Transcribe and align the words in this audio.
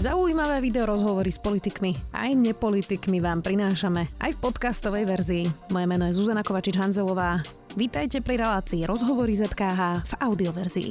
Zaujímavé 0.00 0.64
video 0.64 0.88
rozhovory 0.88 1.28
s 1.28 1.36
politikmi 1.36 1.92
aj 2.16 2.32
nepolitikmi 2.32 3.20
vám 3.20 3.44
prinášame 3.44 4.08
aj 4.24 4.32
v 4.32 4.38
podcastovej 4.40 5.04
verzii. 5.04 5.44
Moje 5.76 5.84
meno 5.84 6.08
je 6.08 6.16
Zuzana 6.16 6.40
Kovačič-Hanzelová. 6.40 7.44
Vítajte 7.76 8.24
pri 8.24 8.40
relácii 8.40 8.88
Rozhovory 8.88 9.36
ZKH 9.36 10.08
v 10.08 10.12
audioverzii. 10.24 10.90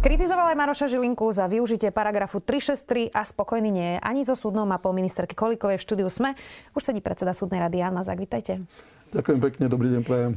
Kritizoval 0.00 0.56
aj 0.56 0.56
Maroša 0.64 0.88
Žilinku 0.88 1.28
za 1.28 1.44
využitie 1.44 1.92
paragrafu 1.92 2.40
363 2.40 3.12
a 3.12 3.20
spokojný 3.20 3.68
nie 3.68 3.88
je 3.94 3.98
ani 4.00 4.24
so 4.24 4.32
súdnou 4.32 4.64
mapou 4.64 4.96
ministerky 4.96 5.36
Kolikovej 5.36 5.76
v 5.76 5.84
štúdiu 5.84 6.08
SME. 6.08 6.32
Už 6.72 6.80
sedí 6.80 7.04
predseda 7.04 7.36
súdnej 7.36 7.60
rady 7.60 7.84
Jan 7.84 7.92
Mazák. 7.92 8.16
Vítajte. 8.16 8.64
Ďakujem 9.12 9.38
pekne, 9.44 9.64
dobrý 9.68 9.92
deň, 9.92 10.02
prajem. 10.08 10.32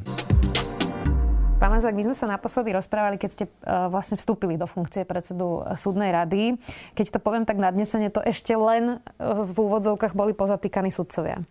Pán 1.66 1.82
Mazák, 1.82 1.98
my 1.98 2.06
sme 2.06 2.14
sa 2.14 2.30
naposledy 2.30 2.78
rozprávali, 2.78 3.18
keď 3.18 3.30
ste 3.34 3.46
uh, 3.50 3.90
vlastne 3.90 4.22
vstúpili 4.22 4.54
do 4.54 4.70
funkcie 4.70 5.02
predsedu 5.02 5.66
súdnej 5.74 6.14
rady. 6.14 6.62
Keď 6.94 7.18
to 7.18 7.18
poviem 7.18 7.42
tak 7.42 7.58
nadnesene, 7.58 8.14
to 8.14 8.22
ešte 8.22 8.54
len 8.54 9.02
uh, 9.02 9.42
v 9.50 9.58
úvodzovkách 9.66 10.14
boli 10.14 10.38
pozatýkaní 10.38 10.94
sudcovia. 10.94 11.42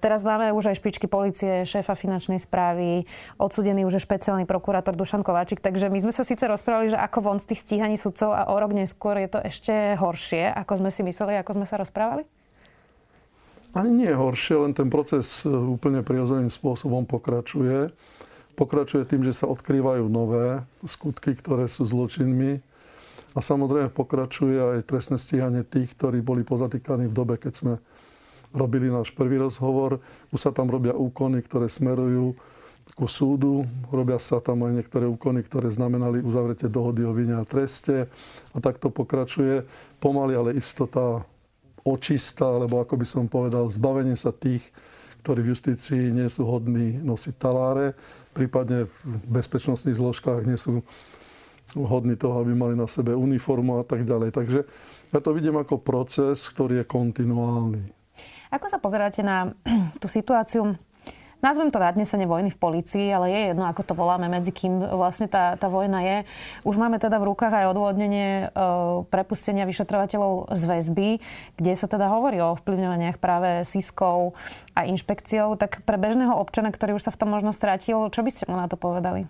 Teraz 0.00 0.24
máme 0.24 0.48
už 0.56 0.72
aj 0.72 0.80
špičky 0.80 1.12
policie, 1.12 1.68
šéfa 1.68 1.92
finančnej 1.92 2.40
správy, 2.40 3.04
odsudený 3.36 3.84
už 3.84 4.00
je 4.00 4.06
špeciálny 4.08 4.48
prokurátor 4.48 4.96
Dušan 4.96 5.20
Kováčik. 5.20 5.60
Takže 5.60 5.92
my 5.92 6.08
sme 6.08 6.12
sa 6.16 6.24
síce 6.24 6.48
rozprávali, 6.48 6.88
že 6.88 6.96
ako 6.96 7.18
von 7.20 7.36
z 7.36 7.52
tých 7.52 7.68
stíhaní 7.68 8.00
sudcov 8.00 8.32
a 8.32 8.48
o 8.48 8.56
rok 8.56 8.72
neskôr 8.72 9.20
je 9.20 9.28
to 9.28 9.44
ešte 9.44 10.00
horšie, 10.00 10.56
ako 10.56 10.80
sme 10.80 10.88
si 10.88 11.04
mysleli, 11.04 11.36
ako 11.36 11.60
sme 11.60 11.68
sa 11.68 11.76
rozprávali? 11.76 12.24
Ani 13.76 13.92
nie 13.92 14.08
horšie, 14.08 14.56
len 14.56 14.72
ten 14.72 14.88
proces 14.88 15.44
úplne 15.44 16.00
prirodzeným 16.00 16.48
spôsobom 16.48 17.04
pokračuje 17.04 17.92
pokračuje 18.54 19.04
tým, 19.04 19.26
že 19.26 19.34
sa 19.34 19.50
odkrývajú 19.50 20.06
nové 20.06 20.62
skutky, 20.86 21.34
ktoré 21.34 21.66
sú 21.66 21.84
zločinmi. 21.84 22.62
A 23.34 23.42
samozrejme 23.42 23.90
pokračuje 23.90 24.78
aj 24.78 24.86
trestné 24.86 25.18
stíhanie 25.18 25.66
tých, 25.66 25.90
ktorí 25.98 26.22
boli 26.22 26.46
pozatýkaní 26.46 27.10
v 27.10 27.16
dobe, 27.18 27.34
keď 27.34 27.52
sme 27.52 27.74
robili 28.54 28.86
náš 28.86 29.10
prvý 29.10 29.42
rozhovor. 29.42 29.98
Už 30.30 30.38
sa 30.38 30.54
tam 30.54 30.70
robia 30.70 30.94
úkony, 30.94 31.42
ktoré 31.42 31.66
smerujú 31.66 32.38
ku 32.94 33.10
súdu. 33.10 33.66
Robia 33.90 34.22
sa 34.22 34.38
tam 34.38 34.62
aj 34.62 34.78
niektoré 34.78 35.10
úkony, 35.10 35.42
ktoré 35.42 35.66
znamenali 35.74 36.22
uzavretie 36.22 36.70
dohody 36.70 37.02
o 37.02 37.10
vine 37.10 37.34
a 37.34 37.42
treste. 37.42 38.06
A 38.54 38.58
takto 38.62 38.86
pokračuje 38.86 39.66
pomaly, 39.98 40.38
ale 40.38 40.54
istota 40.54 41.26
očista, 41.82 42.46
alebo 42.46 42.78
ako 42.80 42.94
by 42.96 43.06
som 43.06 43.24
povedal, 43.26 43.66
zbavenie 43.66 44.14
sa 44.14 44.30
tých, 44.30 44.62
ktorí 45.26 45.42
v 45.42 45.50
justícii 45.56 46.12
nie 46.14 46.28
sú 46.30 46.46
hodní 46.46 47.00
nosiť 47.02 47.34
taláre, 47.36 47.96
prípadne 48.34 48.90
v 48.90 49.24
bezpečnostných 49.30 49.94
zložkách 49.94 50.42
nie 50.44 50.58
sú 50.58 50.82
hodní 51.78 52.18
toho, 52.18 52.42
aby 52.42 52.52
mali 52.52 52.74
na 52.76 52.90
sebe 52.90 53.14
uniformu 53.14 53.80
a 53.80 53.84
tak 53.86 54.04
ďalej. 54.04 54.34
Takže 54.34 54.58
ja 55.14 55.20
to 55.22 55.30
vidím 55.32 55.56
ako 55.56 55.80
proces, 55.80 56.44
ktorý 56.50 56.82
je 56.82 56.86
kontinuálny. 56.86 57.82
Ako 58.52 58.66
sa 58.70 58.78
pozeráte 58.78 59.22
na 59.22 59.54
tú 60.02 60.06
situáciu 60.06 60.74
nazvem 61.44 61.68
to 61.68 61.76
nadnesenie 61.76 62.24
vojny 62.24 62.48
v 62.48 62.56
policii, 62.56 63.12
ale 63.12 63.28
je 63.28 63.40
jedno, 63.52 63.68
ako 63.68 63.84
to 63.84 63.92
voláme, 63.92 64.24
medzi 64.32 64.48
kým 64.48 64.80
vlastne 64.80 65.28
tá, 65.28 65.60
tá 65.60 65.68
vojna 65.68 66.00
je. 66.00 66.16
Už 66.64 66.80
máme 66.80 66.96
teda 66.96 67.20
v 67.20 67.28
rukách 67.28 67.52
aj 67.52 67.70
odôvodnenie 67.76 68.48
e, 68.48 68.56
prepustenia 69.12 69.68
vyšetrovateľov 69.68 70.56
z 70.56 70.62
väzby, 70.64 71.08
kde 71.60 71.72
sa 71.76 71.84
teda 71.84 72.08
hovorí 72.08 72.40
o 72.40 72.56
vplyvňovaniach 72.56 73.20
práve 73.20 73.68
sískov 73.68 74.32
a 74.72 74.88
inšpekciou. 74.88 75.60
Tak 75.60 75.84
pre 75.84 76.00
bežného 76.00 76.32
občana, 76.32 76.72
ktorý 76.72 76.96
už 76.96 77.04
sa 77.04 77.12
v 77.12 77.20
tom 77.20 77.28
možno 77.28 77.52
strátil, 77.52 78.08
čo 78.08 78.24
by 78.24 78.30
ste 78.32 78.48
mu 78.48 78.56
na 78.56 78.64
to 78.64 78.80
povedali? 78.80 79.28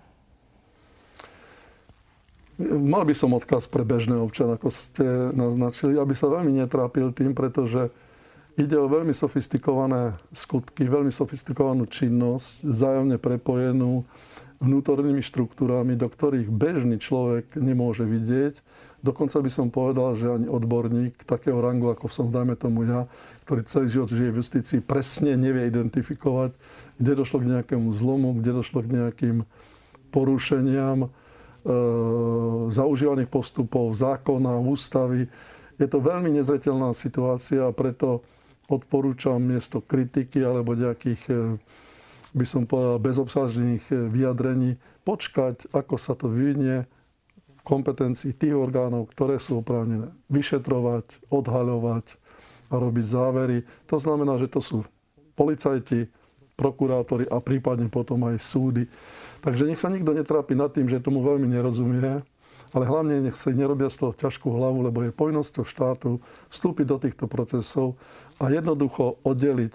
Mal 2.63 3.03
by 3.03 3.19
som 3.19 3.35
odkaz 3.35 3.67
pre 3.67 3.83
bežného 3.83 4.23
občana, 4.23 4.55
ako 4.55 4.71
ste 4.71 5.03
naznačili, 5.35 5.99
aby 5.99 6.15
sa 6.15 6.31
veľmi 6.31 6.55
netrápil 6.55 7.11
tým, 7.11 7.35
pretože 7.35 7.91
Ide 8.55 8.79
o 8.79 8.87
veľmi 8.87 9.11
sofistikované 9.11 10.15
skutky, 10.31 10.87
veľmi 10.87 11.11
sofistikovanú 11.11 11.91
činnosť, 11.91 12.63
vzájomne 12.63 13.19
prepojenú 13.19 14.07
vnútornými 14.63 15.19
štruktúrami, 15.27 15.99
do 15.99 16.07
ktorých 16.07 16.47
bežný 16.55 17.03
človek 17.03 17.59
nemôže 17.59 18.07
vidieť. 18.07 18.63
Dokonca 19.03 19.43
by 19.43 19.51
som 19.51 19.69
povedal, 19.75 20.15
že 20.15 20.31
ani 20.31 20.47
odborník 20.47 21.27
takého 21.27 21.59
rangu, 21.59 21.91
ako 21.91 22.07
som, 22.07 22.31
dajme 22.31 22.55
tomu 22.55 22.87
ja, 22.87 23.11
ktorý 23.43 23.67
celý 23.67 23.87
život 23.91 24.09
žije 24.15 24.31
v 24.31 24.39
justícii, 24.39 24.79
presne 24.81 25.35
nevie 25.35 25.67
identifikovať, 25.67 26.55
kde 26.97 27.13
došlo 27.19 27.43
k 27.43 27.51
nejakému 27.59 27.91
zlomu, 27.91 28.39
kde 28.39 28.55
došlo 28.55 28.87
k 28.87 29.03
nejakým 29.03 29.37
porušeniam 30.15 31.05
e, 31.05 31.09
zaužívaných 32.71 33.29
postupov, 33.29 33.93
zákona, 33.99 34.63
ústavy. 34.63 35.27
Je 35.75 35.91
to 35.91 35.99
veľmi 35.99 36.31
nezretelná 36.39 36.95
situácia 36.95 37.67
a 37.67 37.75
preto 37.75 38.23
odporúčam 38.69 39.41
miesto 39.41 39.85
kritiky 39.85 40.41
alebo 40.41 40.73
nejakých, 40.73 41.23
e, 41.29 41.35
by 42.33 42.47
som 42.49 42.65
povedal, 42.65 43.01
bezobsažných 43.01 43.85
e, 43.93 43.95
vyjadrení, 44.09 44.81
počkať, 45.05 45.69
ako 45.71 45.95
sa 46.01 46.17
to 46.17 46.33
vyvinie 46.33 46.89
v 47.49 47.63
kompetencii 47.63 48.33
tých 48.33 48.57
orgánov, 48.57 49.13
ktoré 49.13 49.37
sú 49.37 49.61
oprávnené 49.61 50.13
vyšetrovať, 50.33 51.29
odhaľovať 51.29 52.07
a 52.73 52.75
robiť 52.81 53.05
závery. 53.05 53.59
To 53.93 53.97
znamená, 54.01 54.41
že 54.41 54.49
to 54.49 54.61
sú 54.65 54.77
policajti, 55.37 56.09
prokurátori 56.55 57.27
a 57.29 57.43
prípadne 57.43 57.91
potom 57.91 58.23
aj 58.31 58.39
súdy. 58.39 58.87
Takže 59.43 59.67
nech 59.69 59.83
sa 59.83 59.91
nikto 59.91 60.15
netrápi 60.15 60.55
nad 60.55 60.71
tým, 60.71 60.87
že 60.87 61.03
tomu 61.03 61.21
veľmi 61.21 61.51
nerozumie, 61.51 62.23
ale 62.75 62.85
hlavne 62.91 63.23
nech 63.23 63.39
sa 63.39 63.55
nerobia 63.55 63.91
z 63.91 64.03
toho 64.03 64.13
ťažkú 64.15 64.51
hlavu, 64.51 64.83
lebo 64.83 65.03
je 65.05 65.15
povinnosťou 65.15 65.63
štátu 65.67 66.19
vstúpiť 66.51 66.87
do 66.89 66.99
týchto 66.99 67.27
procesov 67.31 67.95
a 68.41 68.45
jednoducho 68.51 69.21
oddeliť, 69.23 69.75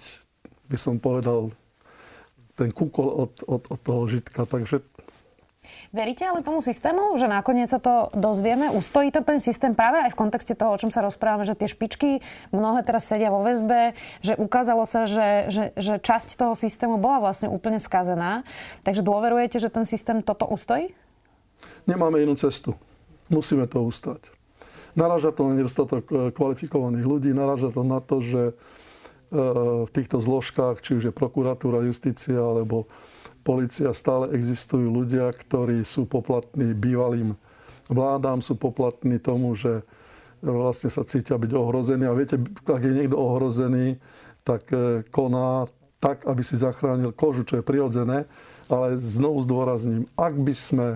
by 0.68 0.78
som 0.78 1.00
povedal, 1.00 1.52
ten 2.54 2.68
kúkol 2.70 3.08
od, 3.08 3.32
od, 3.48 3.62
od 3.72 3.80
toho 3.80 4.02
žitka. 4.04 4.44
Takže 4.44 4.84
Veríte 5.92 6.24
ale 6.24 6.40
tomu 6.40 6.64
systému, 6.64 7.20
že 7.20 7.28
nakoniec 7.28 7.68
sa 7.68 7.76
to 7.76 8.08
dozvieme? 8.16 8.72
Ustojí 8.72 9.12
to 9.12 9.20
ten 9.20 9.44
systém 9.44 9.76
práve 9.76 10.00
aj 10.00 10.16
v 10.16 10.18
kontexte 10.18 10.54
toho, 10.56 10.72
o 10.72 10.80
čom 10.80 10.88
sa 10.88 11.04
rozprávame, 11.04 11.44
že 11.44 11.58
tie 11.58 11.68
špičky 11.68 12.24
mnohé 12.48 12.80
teraz 12.80 13.04
sedia 13.04 13.28
vo 13.28 13.44
väzbe, 13.44 13.92
že 14.24 14.38
ukázalo 14.40 14.88
sa, 14.88 15.04
že, 15.04 15.52
že, 15.52 15.64
že 15.76 16.00
časť 16.00 16.40
toho 16.40 16.56
systému 16.56 16.96
bola 16.96 17.28
vlastne 17.28 17.52
úplne 17.52 17.76
skazená. 17.76 18.46
Takže 18.86 19.04
dôverujete, 19.04 19.60
že 19.60 19.68
ten 19.68 19.84
systém 19.84 20.24
toto 20.24 20.48
ustojí? 20.48 20.96
Nemáme 21.84 22.24
inú 22.24 22.40
cestu. 22.40 22.72
Musíme 23.28 23.68
to 23.68 23.84
ustať. 23.84 24.39
Naráža 24.98 25.30
to 25.30 25.46
na 25.46 25.54
nedostatok 25.54 26.04
e, 26.10 26.34
kvalifikovaných 26.34 27.06
ľudí, 27.06 27.30
naráža 27.30 27.70
to 27.70 27.86
na 27.86 28.02
to, 28.02 28.18
že 28.18 28.42
e, 28.50 28.54
v 29.86 29.90
týchto 29.90 30.18
zložkách, 30.18 30.82
či 30.82 30.98
už 30.98 31.02
je 31.10 31.12
prokuratúra, 31.14 31.86
justícia 31.86 32.38
alebo 32.38 32.90
policia, 33.46 33.94
stále 33.94 34.34
existujú 34.34 34.90
ľudia, 34.90 35.30
ktorí 35.30 35.86
sú 35.86 36.04
poplatní 36.10 36.74
bývalým 36.74 37.38
vládám, 37.86 38.42
sú 38.42 38.58
poplatní 38.58 39.22
tomu, 39.22 39.54
že 39.54 39.86
vlastne 40.42 40.90
sa 40.90 41.06
cítia 41.06 41.38
byť 41.38 41.52
ohrození. 41.54 42.04
A 42.08 42.16
viete, 42.16 42.40
ak 42.66 42.82
je 42.82 42.96
niekto 42.96 43.16
ohrozený, 43.18 44.00
tak 44.42 44.66
e, 44.74 45.06
koná 45.08 45.70
tak, 46.00 46.24
aby 46.24 46.40
si 46.40 46.56
zachránil 46.56 47.12
kožu, 47.12 47.44
čo 47.44 47.60
je 47.60 47.64
prirodzené. 47.66 48.24
Ale 48.70 49.02
znovu 49.02 49.42
zdôrazním, 49.42 50.06
ak 50.14 50.34
by 50.46 50.54
sme 50.54 50.86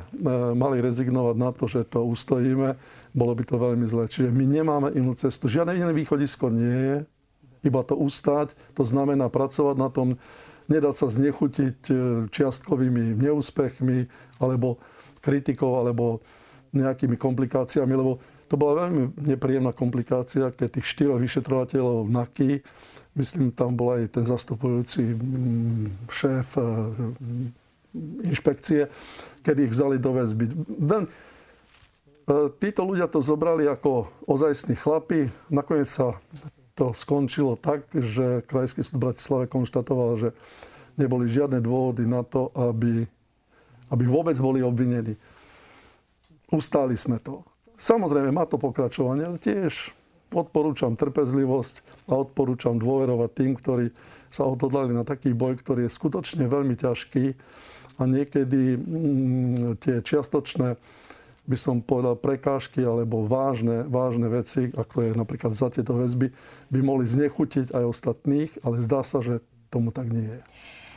mali 0.54 0.78
rezignovať 0.78 1.36
na 1.36 1.50
to, 1.50 1.66
že 1.66 1.82
to 1.90 2.06
ustojíme, 2.06 2.78
bolo 3.14 3.32
by 3.38 3.46
to 3.46 3.56
veľmi 3.56 3.86
zlé. 3.86 4.10
Čiže 4.10 4.34
my 4.34 4.44
nemáme 4.44 4.88
inú 4.98 5.14
cestu. 5.14 5.46
Žiadne 5.46 5.78
iné 5.78 5.94
východisko 5.94 6.50
nie 6.50 6.74
je, 6.74 6.96
iba 7.64 7.80
to 7.86 7.94
ustať. 7.94 8.52
To 8.74 8.82
znamená 8.82 9.30
pracovať 9.30 9.76
na 9.78 9.88
tom, 9.88 10.18
nedať 10.66 10.94
sa 10.98 11.06
znechutiť 11.08 11.78
e, 11.88 11.94
čiastkovými 12.28 13.16
neúspechmi 13.16 14.10
alebo 14.42 14.82
kritikou 15.22 15.78
alebo 15.80 16.20
nejakými 16.74 17.14
komplikáciami, 17.14 17.94
lebo 17.94 18.18
to 18.50 18.58
bola 18.60 18.86
veľmi 18.86 19.16
nepríjemná 19.24 19.72
komplikácia, 19.72 20.52
keď 20.52 20.80
tých 20.80 20.90
štyroch 20.90 21.22
vyšetrovateľov 21.22 22.10
NAKY, 22.10 22.60
myslím, 23.16 23.54
tam 23.54 23.78
bol 23.78 23.96
aj 23.96 24.10
ten 24.10 24.24
zastupujúci 24.26 25.14
mm, 25.14 26.10
šéf 26.10 26.58
e, 26.58 26.64
inšpekcie, 28.26 28.90
kedy 29.46 29.70
ich 29.70 29.72
vzali 29.72 29.96
do 30.02 30.10
väzby. 30.12 30.44
E, 30.50 30.52
títo 32.60 32.82
ľudia 32.88 33.06
to 33.08 33.20
zobrali 33.20 33.68
ako 33.68 34.08
ozajstní 34.24 34.80
chlapi. 34.80 35.28
Nakoniec 35.52 35.88
sa 35.88 36.16
to 36.74 36.96
skončilo 36.96 37.54
tak, 37.60 37.86
že 37.92 38.42
Krajský 38.48 38.82
súd 38.82 38.98
v 38.98 39.04
Bratislave 39.10 39.44
konštatoval, 39.46 40.10
že 40.18 40.28
neboli 40.98 41.30
žiadne 41.30 41.62
dôvody 41.62 42.08
na 42.08 42.26
to, 42.26 42.50
aby, 42.56 43.06
aby 43.92 44.04
vôbec 44.08 44.34
boli 44.40 44.64
obvinení. 44.64 45.14
Ustáli 46.50 46.98
sme 46.98 47.20
to. 47.22 47.42
Samozrejme, 47.78 48.30
má 48.30 48.46
to 48.46 48.58
pokračovanie, 48.58 49.26
ale 49.26 49.38
tiež 49.42 49.90
odporúčam 50.34 50.98
trpezlivosť 50.98 52.08
a 52.10 52.18
odporúčam 52.18 52.78
dôverovať 52.78 53.30
tým, 53.34 53.52
ktorí 53.54 53.86
sa 54.34 54.46
odhodlali 54.50 54.90
na 54.90 55.06
taký 55.06 55.30
boj, 55.30 55.62
ktorý 55.62 55.86
je 55.86 55.94
skutočne 55.94 56.50
veľmi 56.50 56.74
ťažký 56.74 57.24
a 57.98 58.02
niekedy 58.02 58.74
mm, 58.74 59.78
tie 59.78 60.02
čiastočné 60.02 60.74
by 61.44 61.56
som 61.60 61.84
povedal, 61.84 62.16
prekážky 62.16 62.80
alebo 62.80 63.28
vážne, 63.28 63.84
vážne 63.84 64.32
veci, 64.32 64.72
ako 64.72 64.96
je 65.04 65.10
napríklad 65.12 65.52
za 65.52 65.68
tieto 65.68 65.92
väzby, 65.96 66.32
by 66.72 66.80
mohli 66.80 67.04
znechutiť 67.04 67.76
aj 67.76 67.84
ostatných, 67.84 68.50
ale 68.64 68.80
zdá 68.80 69.04
sa, 69.04 69.20
že 69.20 69.44
tomu 69.68 69.92
tak 69.92 70.08
nie 70.08 70.24
je. 70.24 70.40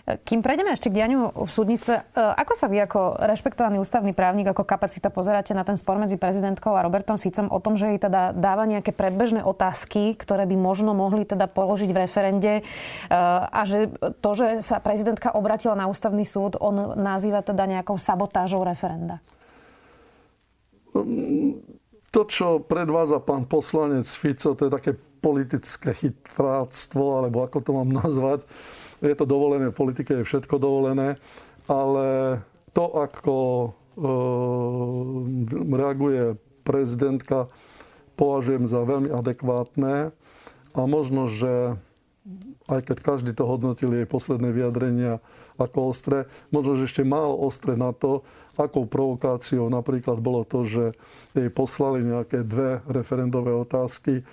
Kým 0.07 0.39
prejdeme 0.39 0.71
ešte 0.71 0.87
k 0.87 1.03
dianiu 1.03 1.35
v 1.35 1.51
súdnictve, 1.51 1.99
e, 1.99 2.01
ako 2.15 2.55
sa 2.55 2.71
vy 2.71 2.79
ako 2.79 3.19
rešpektovaný 3.27 3.83
ústavný 3.83 4.15
právnik, 4.15 4.47
ako 4.47 4.63
kapacita 4.63 5.11
pozeráte 5.11 5.51
na 5.51 5.67
ten 5.67 5.75
spor 5.75 5.99
medzi 5.99 6.15
prezidentkou 6.15 6.71
a 6.71 6.79
Robertom 6.79 7.19
Ficom 7.19 7.51
o 7.51 7.59
tom, 7.59 7.75
že 7.75 7.91
jej 7.91 7.99
teda 7.99 8.31
dáva 8.31 8.63
nejaké 8.63 8.95
predbežné 8.95 9.43
otázky, 9.43 10.15
ktoré 10.15 10.47
by 10.47 10.55
možno 10.55 10.95
mohli 10.95 11.27
teda 11.27 11.51
položiť 11.51 11.91
v 11.91 11.99
referende 12.07 12.53
e, 12.55 12.63
a 13.51 13.61
že 13.67 13.91
to, 14.23 14.31
že 14.31 14.63
sa 14.63 14.79
prezidentka 14.79 15.35
obratila 15.35 15.75
na 15.75 15.91
ústavný 15.91 16.23
súd, 16.23 16.55
on 16.55 16.95
nazýva 16.95 17.43
teda 17.43 17.67
nejakou 17.67 17.99
sabotážou 17.99 18.63
referenda? 18.63 19.19
To, 22.07 22.21
čo 22.25 22.63
predvádza 22.63 23.19
pán 23.19 23.45
poslanec 23.45 24.07
Fico, 24.07 24.55
to 24.55 24.61
je 24.67 24.71
také 24.71 24.91
politické 25.19 25.91
chytráctvo, 25.91 27.03
alebo 27.19 27.43
ako 27.43 27.57
to 27.59 27.71
mám 27.75 27.89
nazvať. 28.05 28.45
Je 29.03 29.13
to 29.13 29.29
dovolené, 29.29 29.69
v 29.69 29.77
politike 29.77 30.21
je 30.21 30.27
všetko 30.27 30.57
dovolené, 30.57 31.21
ale 31.69 32.39
to, 32.73 32.85
ako 32.97 33.37
e, 33.37 33.69
reaguje 35.77 36.23
prezidentka, 36.65 37.45
považujem 38.17 38.65
za 38.65 38.81
veľmi 38.81 39.13
adekvátne 39.13 40.09
a 40.73 40.79
možno, 40.89 41.29
že 41.29 41.77
aj 42.67 42.81
keď 42.89 42.97
každý 42.99 43.31
to 43.31 43.47
hodnotil 43.47 43.93
jej 43.93 44.03
posledné 44.09 44.51
vyjadrenia 44.51 45.23
ako 45.57 45.91
ostré, 45.91 46.29
možno, 46.53 46.77
že 46.77 46.89
ešte 46.89 47.03
málo 47.03 47.37
ostré 47.41 47.73
na 47.73 47.91
to, 47.91 48.23
akou 48.57 48.89
provokáciou 48.89 49.69
napríklad 49.69 50.17
bolo 50.17 50.41
to, 50.41 50.65
že 50.65 50.85
jej 51.37 51.49
poslali 51.53 52.01
nejaké 52.01 52.41
dve 52.41 52.81
referendové 52.89 53.53
otázky 53.53 54.25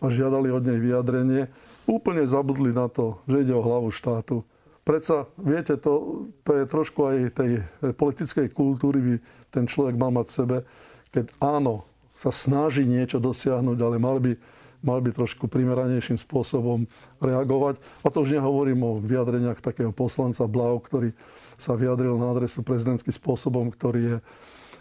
a 0.00 0.12
žiadali 0.12 0.52
od 0.52 0.62
nej 0.64 0.78
vyjadrenie 0.80 1.48
úplne 1.88 2.22
zabudli 2.28 2.70
na 2.70 2.86
to, 2.86 3.18
že 3.24 3.48
ide 3.48 3.54
o 3.56 3.64
hlavu 3.64 3.88
štátu. 3.90 4.44
Predsa, 4.84 5.28
viete, 5.36 5.76
to, 5.76 6.26
to 6.44 6.62
je 6.62 6.64
trošku 6.64 7.00
aj 7.04 7.16
tej 7.36 7.50
politickej 7.96 8.48
kultúry 8.52 8.98
by 9.00 9.14
ten 9.52 9.64
človek 9.68 9.94
mal 9.96 10.12
mať 10.14 10.26
v 10.28 10.36
sebe, 10.36 10.56
keď 11.10 11.24
áno, 11.42 11.84
sa 12.16 12.30
snaží 12.30 12.84
niečo 12.84 13.16
dosiahnuť, 13.16 13.78
ale 13.80 13.96
mal 13.96 14.20
by, 14.20 14.36
mal 14.80 15.00
by 15.04 15.12
trošku 15.12 15.48
primeranejším 15.48 16.16
spôsobom 16.16 16.88
reagovať. 17.20 17.80
A 18.04 18.08
to 18.08 18.24
už 18.24 18.36
nehovorím 18.36 18.80
o 18.84 19.00
vyjadreniach 19.00 19.60
takého 19.60 19.92
poslanca 19.92 20.48
Blau, 20.48 20.80
ktorý 20.80 21.12
sa 21.60 21.76
vyjadril 21.76 22.16
na 22.16 22.32
adresu 22.32 22.64
prezidentským 22.64 23.12
spôsobom, 23.12 23.68
ktorý 23.68 24.00
je 24.00 24.16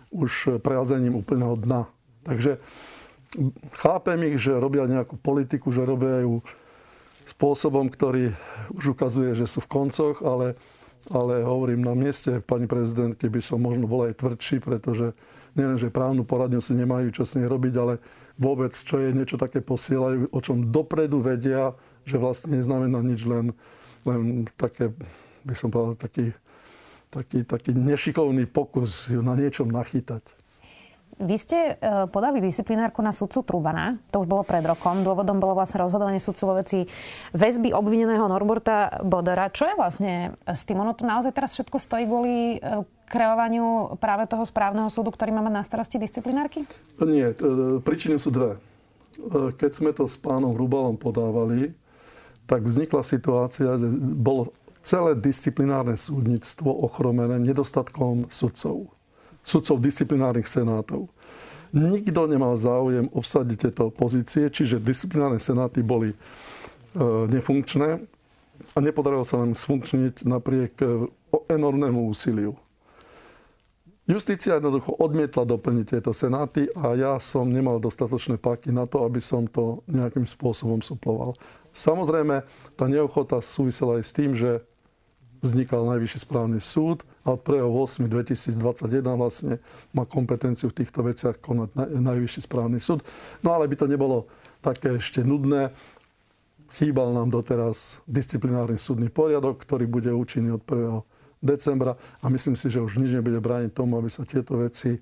už 0.09 0.63
prejazením 0.63 1.19
úplného 1.19 1.59
dna. 1.59 1.81
Takže 2.23 2.57
chápem 3.77 4.19
ich, 4.33 4.41
že 4.41 4.57
robia 4.57 4.89
nejakú 4.89 5.19
politiku, 5.19 5.69
že 5.69 5.85
robia 5.85 6.23
ju 6.25 6.41
spôsobom, 7.29 7.85
ktorý 7.91 8.33
už 8.73 8.97
ukazuje, 8.97 9.37
že 9.37 9.45
sú 9.45 9.61
v 9.61 9.69
koncoch, 9.69 10.17
ale, 10.25 10.57
ale 11.13 11.45
hovorím, 11.45 11.85
na 11.85 11.93
mieste 11.93 12.41
pani 12.41 12.65
prezidentky 12.65 13.29
by 13.29 13.41
som 13.43 13.61
možno 13.61 13.85
bol 13.85 14.09
aj 14.09 14.17
tvrdší, 14.17 14.65
pretože 14.65 15.13
nielen, 15.53 15.77
že 15.77 15.93
právnu 15.93 16.25
poradňu 16.25 16.57
si 16.57 16.73
nemajú 16.73 17.13
čo 17.13 17.23
s 17.27 17.37
nej 17.37 17.45
robiť, 17.45 17.73
ale 17.77 18.01
vôbec, 18.39 18.71
čo 18.71 19.03
je 19.03 19.11
niečo 19.11 19.35
také 19.35 19.59
posielajú, 19.59 20.31
o 20.31 20.39
čom 20.39 20.71
dopredu 20.71 21.19
vedia, 21.19 21.75
že 22.07 22.15
vlastne 22.15 22.55
neznamená 22.55 23.03
nič, 23.03 23.27
len, 23.27 23.51
len 24.07 24.47
také, 24.55 24.95
by 25.43 25.53
som 25.53 25.67
povedal, 25.67 25.99
taký, 25.99 26.31
taký, 27.11 27.43
taký 27.43 27.71
nešikovný 27.75 28.47
pokus 28.47 29.11
ju 29.11 29.19
na 29.19 29.35
niečom 29.35 29.67
nachytať. 29.67 30.23
Vy 31.19 31.35
ste 31.35 31.75
e, 31.75 32.07
podali 32.07 32.39
disciplinárku 32.39 33.03
na 33.03 33.11
sudcu 33.11 33.43
Trubana, 33.43 33.99
to 34.07 34.23
už 34.23 34.27
bolo 34.31 34.47
pred 34.47 34.63
rokom. 34.63 35.03
Dôvodom 35.03 35.43
bolo 35.43 35.51
vlastne 35.51 35.83
rozhodovanie 35.83 36.23
sudcu 36.23 36.43
vo 36.47 36.55
veci 36.55 36.87
väzby 37.35 37.75
obvineného 37.75 38.23
Norberta 38.31 39.03
Bodera. 39.03 39.51
Čo 39.51 39.67
je 39.67 39.75
vlastne 39.75 40.39
s 40.47 40.63
tým? 40.63 40.79
Ono 40.79 40.95
to 40.95 41.03
naozaj 41.03 41.35
teraz 41.35 41.59
všetko 41.59 41.75
stojí 41.75 42.07
kvôli 42.07 42.55
e, 42.55 42.87
kreovaniu 43.11 43.99
práve 43.99 44.31
toho 44.31 44.47
správneho 44.47 44.87
súdu, 44.87 45.11
ktorý 45.11 45.35
má 45.35 45.43
mať 45.43 45.53
na 45.59 45.63
starosti 45.67 45.99
disciplinárky? 45.99 46.63
Nie, 47.03 47.35
e, 47.35 47.83
príčiny 47.83 48.15
sú 48.15 48.31
dve. 48.31 48.55
Keď 49.59 49.71
sme 49.75 49.91
to 49.91 50.07
s 50.07 50.15
pánom 50.15 50.55
Hrubalom 50.55 50.95
podávali, 50.95 51.75
tak 52.47 52.63
vznikla 52.63 53.03
situácia, 53.03 53.75
že 53.75 53.91
bolo 54.15 54.55
celé 54.87 55.19
disciplinárne 55.19 55.99
súdnictvo 55.99 56.71
ochromené 56.71 57.43
nedostatkom 57.43 58.31
sudcov 58.31 58.95
sudcov 59.43 59.79
disciplinárnych 59.81 60.47
senátov. 60.47 61.09
Nikto 61.69 62.25
nemal 62.25 62.57
záujem 62.57 63.09
obsadiť 63.13 63.57
tieto 63.69 63.93
pozície, 63.93 64.49
čiže 64.49 64.81
disciplinárne 64.81 65.37
senáty 65.37 65.85
boli 65.85 66.13
e, 66.13 66.17
nefunkčné 67.29 68.01
a 68.73 68.77
nepodarilo 68.81 69.21
sa 69.21 69.37
nám 69.37 69.53
sfunkčniť 69.53 70.25
napriek 70.25 70.73
e, 70.81 71.05
enormnému 71.53 72.09
úsiliu. 72.09 72.57
Justícia 74.09 74.57
jednoducho 74.57 74.97
odmietla 74.97 75.45
doplniť 75.45 75.85
tieto 75.85 76.09
senáty 76.17 76.65
a 76.73 76.97
ja 76.97 77.13
som 77.21 77.45
nemal 77.45 77.77
dostatočné 77.77 78.41
páky 78.41 78.73
na 78.73 78.89
to, 78.89 79.05
aby 79.05 79.21
som 79.21 79.45
to 79.45 79.85
nejakým 79.85 80.25
spôsobom 80.25 80.81
suploval. 80.81 81.37
Samozrejme, 81.77 82.41
tá 82.73 82.89
neochota 82.89 83.37
súvisela 83.45 84.01
aj 84.01 84.03
s 84.09 84.15
tým, 84.17 84.33
že 84.33 84.65
vznikal 85.45 85.85
Najvyšší 85.85 86.25
správny 86.25 86.57
súd 86.57 87.05
a 87.25 87.35
od 87.35 87.41
1.8.2021 87.43 89.03
vlastne 89.19 89.53
má 89.91 90.07
kompetenciu 90.07 90.71
v 90.71 90.83
týchto 90.83 91.03
veciach 91.03 91.37
konať 91.43 91.99
Najvyšší 91.99 92.41
správny 92.47 92.79
súd. 92.79 93.03
No 93.43 93.51
ale 93.51 93.67
by 93.67 93.75
to 93.75 93.85
nebolo 93.91 94.27
také 94.63 94.95
ešte 94.95 95.23
nudné. 95.23 95.71
Chýbal 96.79 97.11
nám 97.11 97.33
doteraz 97.33 97.99
disciplinárny 98.05 98.77
súdny 98.77 99.09
poriadok, 99.09 99.65
ktorý 99.65 99.89
bude 99.89 100.13
účinný 100.13 100.55
od 100.55 100.63
1. 100.63 101.01
decembra 101.43 101.97
a 102.21 102.25
myslím 102.29 102.55
si, 102.55 102.69
že 102.71 102.79
už 102.79 103.01
nič 103.01 103.11
nebude 103.15 103.41
brániť 103.41 103.71
tomu, 103.73 103.97
aby 103.99 104.07
sa 104.07 104.23
tieto 104.23 104.59
veci 104.61 104.95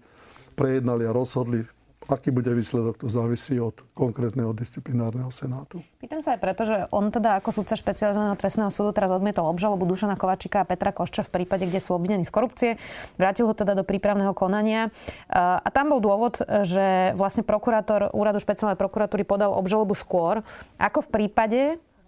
prejednali 0.57 1.05
a 1.05 1.13
rozhodli 1.13 1.61
aký 2.09 2.31
bude 2.31 2.53
výsledok, 2.53 2.97
to 2.97 3.09
závisí 3.09 3.59
od 3.59 3.73
konkrétneho 3.93 4.53
disciplinárneho 4.53 5.31
senátu. 5.31 5.83
Pýtam 6.07 6.23
sa 6.23 6.39
aj 6.39 6.39
preto, 6.39 6.63
že 6.63 6.87
on 6.95 7.11
teda 7.11 7.35
ako 7.43 7.51
sudca 7.51 7.75
špecializovaného 7.75 8.39
trestného 8.39 8.71
súdu 8.71 8.95
teraz 8.95 9.11
odmietol 9.11 9.43
obžalobu 9.51 9.83
Dušana 9.83 10.15
Kovačika 10.15 10.63
a 10.63 10.69
Petra 10.71 10.95
Košča 10.95 11.27
v 11.27 11.35
prípade, 11.43 11.67
kde 11.67 11.83
sú 11.83 11.99
obvinení 11.99 12.23
z 12.23 12.31
korupcie. 12.31 12.71
Vrátil 13.19 13.43
ho 13.43 13.51
teda 13.51 13.75
do 13.75 13.83
prípravného 13.83 14.31
konania. 14.31 14.87
A 15.27 15.67
tam 15.67 15.91
bol 15.91 15.99
dôvod, 15.99 16.39
že 16.63 17.11
vlastne 17.11 17.43
prokurátor 17.43 18.15
úradu 18.15 18.39
špeciálnej 18.39 18.79
prokuratúry 18.79 19.27
podal 19.27 19.51
obžalobu 19.51 19.99
skôr, 19.99 20.47
ako 20.79 21.03
v 21.03 21.11
prípade 21.11 21.59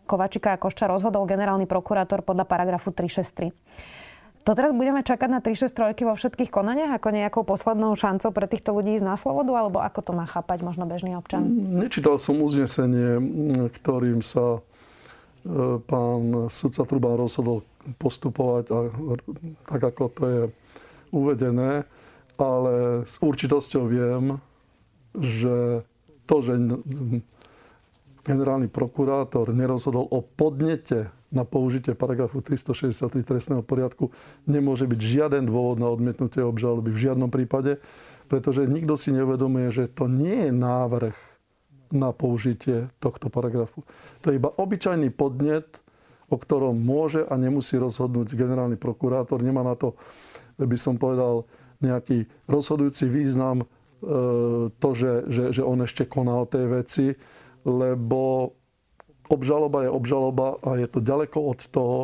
Kovačika 0.08 0.56
a 0.56 0.62
Košča 0.64 0.88
rozhodol 0.88 1.28
generálny 1.28 1.68
prokurátor 1.68 2.24
podľa 2.24 2.48
paragrafu 2.48 2.96
363. 2.96 3.52
To 4.48 4.56
teraz 4.56 4.72
budeme 4.72 5.04
čakať 5.04 5.30
na 5.30 5.40
363 5.44 6.10
vo 6.10 6.16
všetkých 6.16 6.50
konaniach 6.50 6.98
ako 6.98 7.08
nejakou 7.12 7.44
poslednou 7.44 7.94
šancou 7.94 8.32
pre 8.32 8.48
týchto 8.48 8.72
ľudí 8.72 8.98
ísť 8.98 9.06
na 9.06 9.20
slobodu, 9.20 9.52
alebo 9.54 9.84
ako 9.84 10.00
to 10.00 10.12
má 10.16 10.26
chápať 10.26 10.64
možno 10.64 10.88
bežný 10.88 11.14
občan? 11.20 11.46
Nečítal 11.76 12.18
som 12.18 12.40
uznesenie, 12.40 13.20
ktorým 13.84 14.24
sa 14.24 14.58
e, 14.58 15.80
pán 15.84 16.50
sudca 16.50 16.82
Truban 16.88 17.20
rozhodol 17.20 17.68
postupovať 18.00 18.64
a, 18.72 18.78
tak, 19.68 19.82
ako 19.92 20.04
to 20.16 20.24
je 20.26 20.42
uvedené, 21.12 21.84
ale 22.40 23.04
s 23.04 23.20
určitosťou 23.20 23.84
viem, 23.86 24.40
že 25.20 25.84
to, 26.30 26.36
že 26.46 26.54
generálny 28.24 28.70
prokurátor 28.70 29.50
nerozhodol 29.52 30.06
o 30.06 30.22
podnete 30.22 31.10
na 31.30 31.46
použitie 31.46 31.94
paragrafu 31.94 32.42
363 32.42 33.22
trestného 33.22 33.62
poriadku 33.62 34.10
nemôže 34.50 34.90
byť 34.90 35.00
žiaden 35.00 35.46
dôvod 35.46 35.78
na 35.78 35.90
odmietnutie 35.90 36.42
obžaloby 36.42 36.90
v 36.90 37.02
žiadnom 37.10 37.30
prípade, 37.30 37.78
pretože 38.26 38.66
nikto 38.66 38.98
si 38.98 39.14
neuvedomuje, 39.14 39.70
že 39.70 39.86
to 39.90 40.10
nie 40.10 40.50
je 40.50 40.52
návrh 40.54 41.18
na 41.90 42.14
použitie 42.14 42.90
tohto 43.02 43.30
paragrafu. 43.34 43.82
To 44.22 44.30
je 44.30 44.38
iba 44.38 44.50
obyčajný 44.54 45.10
podnet, 45.14 45.66
o 46.30 46.38
ktorom 46.38 46.78
môže 46.78 47.26
a 47.26 47.34
nemusí 47.38 47.74
rozhodnúť 47.78 48.38
generálny 48.38 48.78
prokurátor. 48.78 49.42
Nemá 49.42 49.66
na 49.66 49.74
to, 49.74 49.98
by 50.62 50.78
som 50.78 51.02
povedal, 51.02 51.50
nejaký 51.82 52.30
rozhodujúci 52.46 53.10
význam 53.10 53.66
e, 53.66 53.66
to, 54.70 54.90
že, 54.94 55.26
že, 55.26 55.44
že 55.58 55.62
on 55.66 55.82
ešte 55.82 56.06
koná 56.06 56.38
o 56.38 56.46
tej 56.46 56.66
veci, 56.70 57.06
lebo 57.66 58.54
obžaloba 59.30 59.86
je 59.86 59.90
obžaloba 59.94 60.58
a 60.66 60.76
je 60.76 60.88
to 60.90 61.00
ďaleko 61.00 61.38
od 61.54 61.60
toho, 61.70 62.00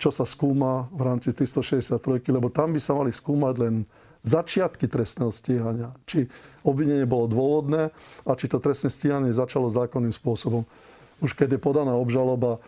čo 0.00 0.10
sa 0.10 0.26
skúma 0.26 0.90
v 0.90 1.06
rámci 1.06 1.30
363, 1.30 2.26
lebo 2.32 2.50
tam 2.50 2.74
by 2.74 2.80
sa 2.82 2.96
mali 2.96 3.14
skúmať 3.14 3.54
len 3.60 3.74
začiatky 4.26 4.90
trestného 4.90 5.30
stíhania. 5.30 5.94
Či 6.08 6.26
obvinenie 6.66 7.06
bolo 7.06 7.30
dôvodné 7.30 7.94
a 8.26 8.30
či 8.34 8.50
to 8.50 8.58
trestné 8.58 8.90
stíhanie 8.90 9.30
začalo 9.30 9.70
zákonným 9.70 10.10
spôsobom. 10.10 10.66
Už 11.22 11.38
keď 11.38 11.54
je 11.54 11.60
podaná 11.62 11.94
obžaloba, 11.94 12.58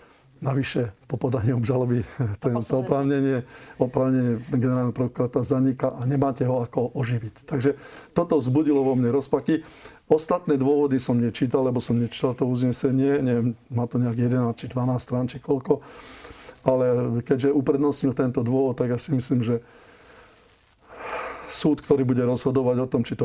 Navyše, 0.45 0.93
po 1.09 1.17
podaní 1.17 1.57
obžaloby 1.57 2.05
to, 2.43 2.53
je 2.53 2.57
to 2.69 2.85
oprávnenie, 2.85 3.49
oprávnenie 3.81 4.45
generálneho 4.53 4.93
prokurátora 4.93 5.41
zaniká 5.41 5.95
a 5.95 6.05
nemáte 6.05 6.45
ho 6.45 6.61
ako 6.61 6.93
oživiť. 6.93 7.49
Takže 7.49 7.79
toto 8.13 8.37
vzbudilo 8.37 8.85
vo 8.85 8.93
mne 8.93 9.15
rozpaky. 9.15 9.65
Ostatné 10.05 10.61
dôvody 10.61 11.01
som 11.01 11.17
nečítal, 11.17 11.65
lebo 11.65 11.81
som 11.81 11.97
nečítal 11.97 12.37
to 12.37 12.45
uznesenie. 12.45 13.25
Neviem, 13.25 13.57
má 13.73 13.89
to 13.89 13.97
nejak 13.97 14.29
11 14.29 14.61
či 14.61 14.67
12 14.69 15.01
strán, 15.01 15.25
či 15.25 15.41
koľko. 15.41 15.81
Ale 16.65 17.21
keďže 17.25 17.57
uprednostnil 17.57 18.13
tento 18.13 18.45
dôvod, 18.45 18.77
tak 18.77 18.93
ja 18.93 18.99
si 19.01 19.17
myslím, 19.17 19.41
že 19.41 19.65
súd, 21.49 21.81
ktorý 21.81 22.05
bude 22.05 22.21
rozhodovať 22.21 22.77
o 22.85 22.91
tom, 22.91 23.01
či 23.01 23.17
to 23.17 23.25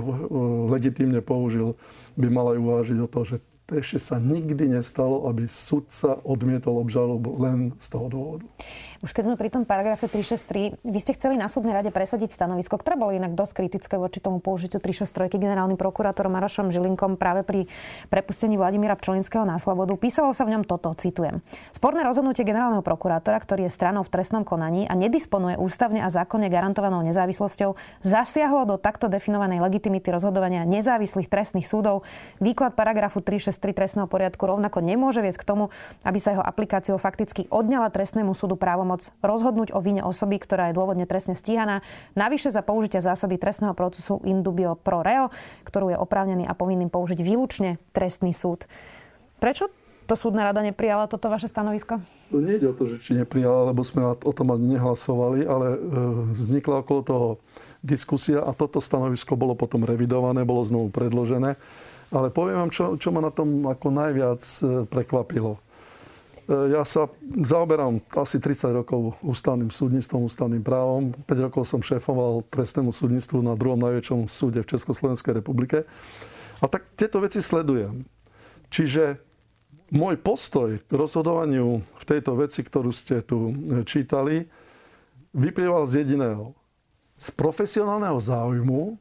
legitímne 0.71 1.19
použil, 1.19 1.75
by 2.15 2.27
mal 2.31 2.55
aj 2.55 2.59
uvážiť 2.63 2.97
o 3.03 3.07
to, 3.11 3.19
že 3.27 3.35
ešte 3.71 4.01
sa 4.01 4.17
nikdy 4.17 4.73
nestalo, 4.73 5.29
aby 5.29 5.45
sudca 5.45 6.17
odmietol 6.25 6.81
obžalobu 6.81 7.37
len 7.37 7.77
z 7.77 7.87
toho 7.93 8.07
dôvodu. 8.09 8.45
Už 8.99 9.15
keď 9.15 9.31
sme 9.31 9.35
pri 9.39 9.47
tom 9.47 9.63
paragrafe 9.63 10.11
363, 10.11 10.83
vy 10.83 10.99
ste 10.99 11.15
chceli 11.15 11.39
na 11.39 11.47
súdnej 11.47 11.71
rade 11.71 11.87
presadiť 11.87 12.35
stanovisko, 12.35 12.75
ktoré 12.75 12.99
bolo 12.99 13.15
inak 13.15 13.31
dosť 13.31 13.63
kritické 13.63 13.95
voči 13.95 14.19
tomu 14.19 14.43
použitiu 14.43 14.83
363 14.83 15.39
generálnym 15.39 15.79
prokurátorom 15.79 16.35
Marošom 16.35 16.67
Žilinkom 16.67 17.15
práve 17.15 17.47
pri 17.47 17.71
prepustení 18.11 18.59
Vladimíra 18.59 18.99
Pčolinského 18.99 19.47
na 19.47 19.55
slobodu. 19.55 19.95
Písalo 19.95 20.35
sa 20.35 20.43
v 20.43 20.59
ňom 20.59 20.67
toto, 20.67 20.91
citujem. 20.99 21.39
Sporné 21.71 22.03
rozhodnutie 22.03 22.43
generálneho 22.43 22.83
prokurátora, 22.83 23.39
ktorý 23.39 23.67
je 23.67 23.71
stranou 23.71 24.03
v 24.03 24.11
trestnom 24.11 24.43
konaní 24.43 24.83
a 24.83 24.99
nedisponuje 24.99 25.55
ústavne 25.55 26.03
a 26.03 26.11
zákonne 26.11 26.51
garantovanou 26.51 26.99
nezávislosťou, 27.07 27.79
zasiahlo 28.03 28.67
do 28.67 28.75
takto 28.75 29.07
definovanej 29.07 29.63
legitimity 29.63 30.11
rozhodovania 30.11 30.67
nezávislých 30.67 31.31
trestných 31.31 31.71
súdov. 31.71 32.03
Výklad 32.43 32.75
paragrafu 32.75 33.23
363 33.23 33.58
trestného 33.61 34.09
poriadku 34.09 34.41
rovnako 34.49 34.81
nemôže 34.81 35.21
viesť 35.21 35.45
k 35.45 35.49
tomu, 35.53 35.63
aby 36.01 36.17
sa 36.17 36.33
jeho 36.33 36.43
aplikáciou 36.43 36.97
fakticky 36.97 37.45
odňala 37.53 37.93
trestnému 37.93 38.33
súdu 38.33 38.57
právom 38.57 38.79
právomoc 38.79 39.11
rozhodnúť 39.19 39.75
o 39.75 39.83
vine 39.83 39.99
osoby, 40.07 40.39
ktorá 40.39 40.71
je 40.71 40.77
dôvodne 40.79 41.03
trestne 41.03 41.35
stíhaná, 41.35 41.83
navyše 42.15 42.47
za 42.47 42.63
použitia 42.63 43.03
zásady 43.03 43.35
trestného 43.35 43.75
procesu 43.75 44.23
indubio 44.23 44.79
pro 44.79 45.03
reo, 45.03 45.27
ktorú 45.67 45.91
je 45.91 45.97
oprávnený 45.99 46.47
a 46.47 46.55
povinným 46.55 46.87
použiť 46.87 47.19
výlučne 47.19 47.75
trestný 47.91 48.31
súd. 48.31 48.71
Prečo 49.43 49.67
to 50.07 50.15
súdna 50.15 50.47
rada 50.47 50.63
neprijala 50.63 51.11
toto 51.11 51.27
vaše 51.27 51.51
stanovisko? 51.51 51.99
No, 52.31 52.39
nie 52.39 52.55
ide 52.55 52.71
o 52.71 52.77
to, 52.77 52.87
že 52.87 53.03
či 53.03 53.19
neprijala, 53.19 53.75
lebo 53.75 53.83
sme 53.83 54.15
o 54.15 54.31
tom 54.31 54.55
ani 54.55 54.79
nehlasovali, 54.79 55.43
ale 55.43 55.67
e, 55.75 55.77
vznikla 56.39 56.81
okolo 56.81 57.01
toho 57.03 57.27
diskusia 57.83 58.41
a 58.41 58.55
toto 58.55 58.79
stanovisko 58.79 59.35
bolo 59.35 59.53
potom 59.59 59.83
revidované, 59.83 60.47
bolo 60.47 60.65
znovu 60.65 60.87
predložené. 60.87 61.59
Ale 62.09 62.33
poviem 62.33 62.65
vám, 62.65 62.71
čo, 62.73 62.97
čo 62.97 63.13
ma 63.13 63.21
na 63.21 63.29
tom 63.29 63.69
ako 63.69 63.87
najviac 63.93 64.41
e, 64.41 64.61
prekvapilo. 64.89 65.61
E, 66.49 66.73
ja 66.73 66.81
sa 66.81 67.05
zaoberám 67.45 68.01
asi 68.17 68.41
30 68.41 68.81
rokov 68.81 69.13
ústavným 69.21 69.69
súdnictvom, 69.69 70.25
ústavným 70.25 70.65
právom. 70.65 71.13
5 71.29 71.45
rokov 71.45 71.69
som 71.69 71.85
šéfoval 71.85 72.41
trestnému 72.49 72.89
súdnictvu 72.89 73.45
na 73.45 73.53
druhom 73.53 73.77
najväčšom 73.77 74.25
súde 74.25 74.65
v 74.65 74.69
Československej 74.73 75.37
republike. 75.37 75.85
A 76.59 76.65
tak 76.65 76.89
tieto 76.97 77.21
veci 77.21 77.45
sledujem. 77.45 78.01
Čiže 78.73 79.21
môj 79.93 80.17
postoj 80.17 80.81
k 80.81 80.91
rozhodovaniu 80.91 81.81
v 81.81 82.03
tejto 82.05 82.37
veci, 82.37 82.65
ktorú 82.65 82.89
ste 82.89 83.21
tu 83.21 83.53
čítali, 83.85 84.49
vyplýval 85.33 85.85
z 85.85 86.05
jediného. 86.05 86.57
Z 87.19 87.35
profesionálneho 87.37 88.17
záujmu 88.17 88.97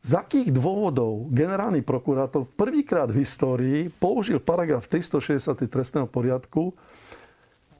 z 0.00 0.10
akých 0.16 0.48
dôvodov 0.48 1.28
generálny 1.28 1.84
prokurátor 1.84 2.48
prvýkrát 2.56 3.12
v 3.12 3.20
histórii 3.20 3.80
použil 3.92 4.40
paragraf 4.40 4.88
360 4.88 5.60
trestného 5.68 6.08
poriadku 6.08 6.72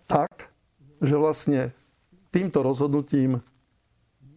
tak, 0.05 0.53
že 1.01 1.17
vlastne 1.17 1.73
týmto 2.29 2.61
rozhodnutím 2.61 3.41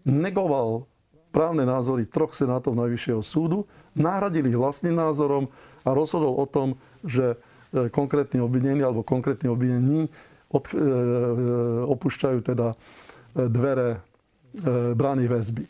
negoval 0.08 0.88
právne 1.36 1.68
názory 1.68 2.08
troch 2.08 2.32
senátov 2.32 2.78
Najvyššieho 2.78 3.20
súdu, 3.26 3.68
nahradil 3.98 4.48
ich 4.48 4.56
vlastným 4.56 4.96
názorom 4.96 5.50
a 5.84 5.90
rozhodol 5.92 6.40
o 6.40 6.46
tom, 6.48 6.80
že 7.04 7.36
e, 7.74 7.90
konkrétni 7.90 8.40
obvinení 8.40 8.86
alebo 8.86 9.04
konkrétni 9.04 9.50
obvinení 9.50 10.08
od, 10.54 10.64
e, 10.72 10.78
e, 10.78 10.82
opúšťajú 11.90 12.40
teda 12.46 12.78
dvere 13.34 13.98
brány 14.94 15.26
väzby. 15.26 15.66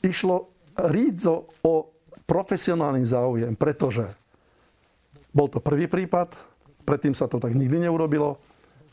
Išlo 0.00 0.48
rídzo 0.78 1.50
o 1.66 1.90
profesionálny 2.28 3.02
záujem, 3.02 3.52
pretože 3.58 4.06
bol 5.34 5.50
to 5.50 5.58
prvý 5.58 5.90
prípad, 5.90 6.36
predtým 6.86 7.12
sa 7.12 7.26
to 7.26 7.42
tak 7.42 7.52
nikdy 7.52 7.88
neurobilo, 7.88 8.38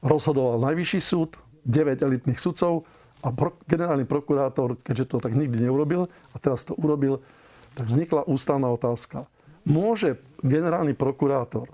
rozhodoval 0.01 0.61
najvyšší 0.61 0.99
súd, 1.01 1.37
9 1.65 2.05
elitných 2.05 2.37
sudcov 2.37 2.85
a 3.25 3.33
generálny 3.65 4.05
prokurátor, 4.05 4.77
keďže 4.85 5.17
to 5.17 5.17
tak 5.17 5.33
nikdy 5.33 5.65
neurobil 5.65 6.05
a 6.05 6.35
teraz 6.37 6.61
to 6.61 6.77
urobil, 6.77 7.25
tak 7.73 7.89
vznikla 7.89 8.29
ústavná 8.29 8.69
otázka. 8.69 9.25
Môže 9.65 10.21
generálny 10.45 10.93
prokurátor, 10.93 11.73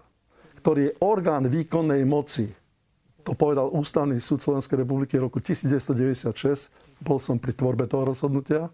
ktorý 0.64 0.92
je 0.92 0.98
orgán 1.04 1.52
výkonnej 1.52 2.08
moci, 2.08 2.48
to 3.22 3.38
povedal 3.38 3.70
Ústavný 3.70 4.18
súd 4.18 4.42
Slovenskej 4.42 4.82
republiky 4.82 5.20
roku 5.20 5.38
1996, 5.38 6.72
bol 7.06 7.22
som 7.22 7.38
pri 7.38 7.54
tvorbe 7.54 7.86
toho 7.86 8.08
rozhodnutia, 8.08 8.72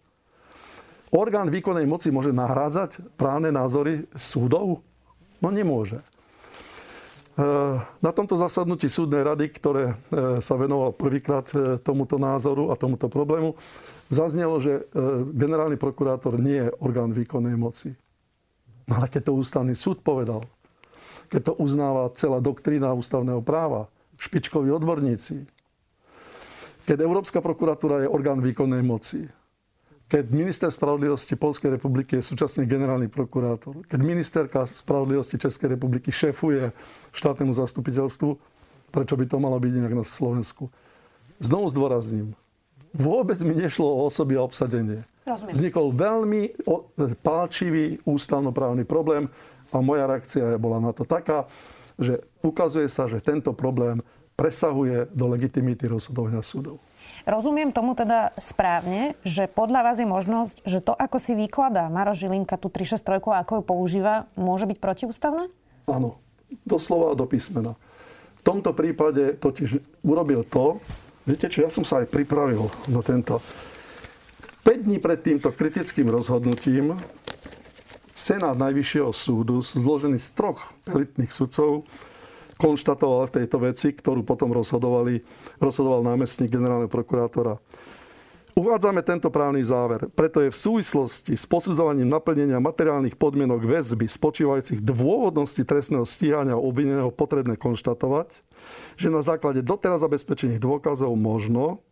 orgán 1.12 1.48
výkonnej 1.48 1.88
moci 1.88 2.12
môže 2.12 2.36
nahrádzať 2.36 3.16
právne 3.16 3.52
názory 3.54 4.08
súdov? 4.16 4.84
No 5.38 5.50
nemôže. 5.54 6.02
E, 7.38 7.44
na 8.02 8.12
tomto 8.12 8.34
zasadnutí 8.34 8.90
súdnej 8.90 9.22
rady, 9.22 9.46
ktoré 9.54 9.94
e, 9.94 9.96
sa 10.42 10.58
venoval 10.58 10.98
prvýkrát 10.98 11.46
e, 11.54 11.78
tomuto 11.78 12.18
názoru 12.18 12.74
a 12.74 12.80
tomuto 12.80 13.06
problému, 13.06 13.54
zaznelo, 14.10 14.58
že 14.64 14.88
generálny 15.36 15.76
prokurátor 15.76 16.40
nie 16.40 16.64
je 16.64 16.74
orgán 16.80 17.12
výkonnej 17.12 17.60
moci. 17.60 17.92
No 18.88 19.04
ale 19.04 19.12
keď 19.12 19.28
to 19.28 19.36
ústavný 19.36 19.76
súd 19.76 20.00
povedal, 20.00 20.48
keď 21.28 21.52
to 21.52 21.54
uznáva 21.60 22.08
celá 22.16 22.40
doktrína 22.40 22.96
ústavného 22.96 23.44
práva, 23.44 23.92
špičkoví 24.16 24.72
odborníci, 24.72 25.44
keď 26.88 27.04
Európska 27.04 27.44
prokuratúra 27.44 28.08
je 28.08 28.10
orgán 28.10 28.40
výkonnej 28.40 28.80
moci, 28.80 29.28
keď 30.08 30.32
minister 30.32 30.72
spravodlivosti 30.72 31.36
Polskej 31.36 31.76
republiky 31.76 32.20
je 32.20 32.24
súčasne 32.24 32.64
generálny 32.64 33.12
prokurátor, 33.12 33.84
keď 33.92 34.00
ministerka 34.00 34.60
spravodlivosti 34.64 35.36
Českej 35.36 35.76
republiky 35.76 36.16
šéfuje 36.16 36.72
štátnemu 37.12 37.52
zastupiteľstvu, 37.52 38.40
prečo 38.96 39.16
by 39.20 39.26
to 39.28 39.38
malo 39.44 39.60
byť 39.60 39.74
inak 39.84 39.94
na 40.00 40.06
Slovensku? 40.08 40.72
Znovu 41.44 41.68
zdôrazním, 41.76 42.32
vôbec 42.96 43.36
mi 43.44 43.52
nešlo 43.52 43.84
o 43.84 44.08
osoby 44.08 44.40
a 44.40 44.48
obsadenie. 44.48 45.04
Rozumiem. 45.28 45.54
Vznikol 45.54 45.92
veľmi 45.92 46.42
pálčivý 47.20 48.00
ústavnoprávny 48.08 48.88
problém 48.88 49.28
a 49.76 49.84
moja 49.84 50.08
reakcia 50.08 50.56
bola 50.56 50.80
na 50.80 50.96
to 50.96 51.04
taká, 51.04 51.52
že 52.00 52.24
ukazuje 52.40 52.88
sa, 52.88 53.12
že 53.12 53.20
tento 53.20 53.52
problém 53.52 54.00
presahuje 54.40 55.12
do 55.12 55.28
legitimity 55.28 55.90
rozhodovania 55.90 56.40
súdov. 56.40 56.80
Rozumiem 57.28 57.76
tomu 57.76 57.92
teda 57.92 58.32
správne, 58.40 59.20
že 59.28 59.52
podľa 59.52 59.82
vás 59.84 59.98
je 60.00 60.08
možnosť, 60.08 60.56
že 60.64 60.80
to, 60.80 60.96
ako 60.96 61.20
si 61.20 61.36
vykladá 61.36 61.92
Maro 61.92 62.16
Žilinka 62.16 62.56
tú 62.56 62.72
363, 62.72 63.44
ako 63.44 63.52
ju 63.60 63.64
používa, 63.64 64.32
môže 64.40 64.64
byť 64.64 64.78
protiústavné? 64.80 65.52
Áno, 65.92 66.20
doslova 66.64 67.16
do 67.16 67.28
písmena. 67.28 67.76
V 68.40 68.42
tomto 68.48 68.72
prípade 68.72 69.36
totiž 69.36 70.02
urobil 70.08 70.48
to, 70.48 70.80
viete 71.28 71.52
čo, 71.52 71.68
ja 71.68 71.72
som 71.72 71.84
sa 71.84 72.00
aj 72.00 72.08
pripravil 72.08 72.72
na 72.88 73.04
tento. 73.04 73.44
5 74.64 74.88
dní 74.88 75.00
pred 75.00 75.20
týmto 75.20 75.52
kritickým 75.52 76.08
rozhodnutím 76.12 76.96
Senát 78.18 78.58
Najvyššieho 78.58 79.14
súdu, 79.14 79.62
zložený 79.62 80.18
z 80.18 80.30
troch 80.34 80.74
elitných 80.90 81.30
sudcov, 81.30 81.86
konštatoval 82.58 83.30
v 83.30 83.36
tejto 83.42 83.58
veci, 83.62 83.94
ktorú 83.94 84.26
potom 84.26 84.52
rozhodovali, 84.52 85.22
rozhodoval 85.62 86.04
námestník 86.04 86.52
generálneho 86.52 86.92
prokurátora. 86.92 87.62
Uvádzame 88.58 89.06
tento 89.06 89.30
právny 89.30 89.62
záver, 89.62 90.10
preto 90.18 90.42
je 90.42 90.50
v 90.50 90.58
súvislosti 90.58 91.38
s 91.38 91.46
posudzovaním 91.46 92.10
naplnenia 92.10 92.58
materiálnych 92.58 93.14
podmienok 93.14 93.62
väzby 93.62 94.10
spočívajúcich 94.10 94.82
dôvodnosti 94.82 95.62
trestného 95.62 96.02
stíhania 96.10 96.58
obvineného 96.58 97.14
potrebné 97.14 97.54
konštatovať, 97.54 98.34
že 98.98 99.14
na 99.14 99.22
základe 99.22 99.62
doteraz 99.62 100.02
zabezpečených 100.02 100.58
dôkazov 100.58 101.14
možno, 101.14 101.86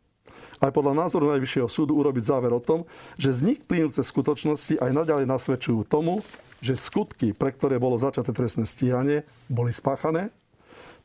aj 0.58 0.74
podľa 0.74 1.06
názoru 1.06 1.30
Najvyššieho 1.38 1.70
súdu 1.70 2.02
urobiť 2.02 2.34
záver 2.34 2.50
o 2.50 2.64
tom, 2.64 2.90
že 3.14 3.30
z 3.30 3.54
nich 3.54 3.60
plynúce 3.62 4.02
skutočnosti 4.02 4.82
aj 4.82 4.90
naďalej 4.90 5.30
nasvedčujú 5.30 5.86
tomu, 5.86 6.26
že 6.66 6.74
skutky, 6.74 7.38
pre 7.38 7.54
ktoré 7.54 7.78
bolo 7.78 7.94
začaté 7.94 8.34
trestné 8.34 8.66
stíhanie, 8.66 9.22
boli 9.46 9.70
spáchané 9.70 10.34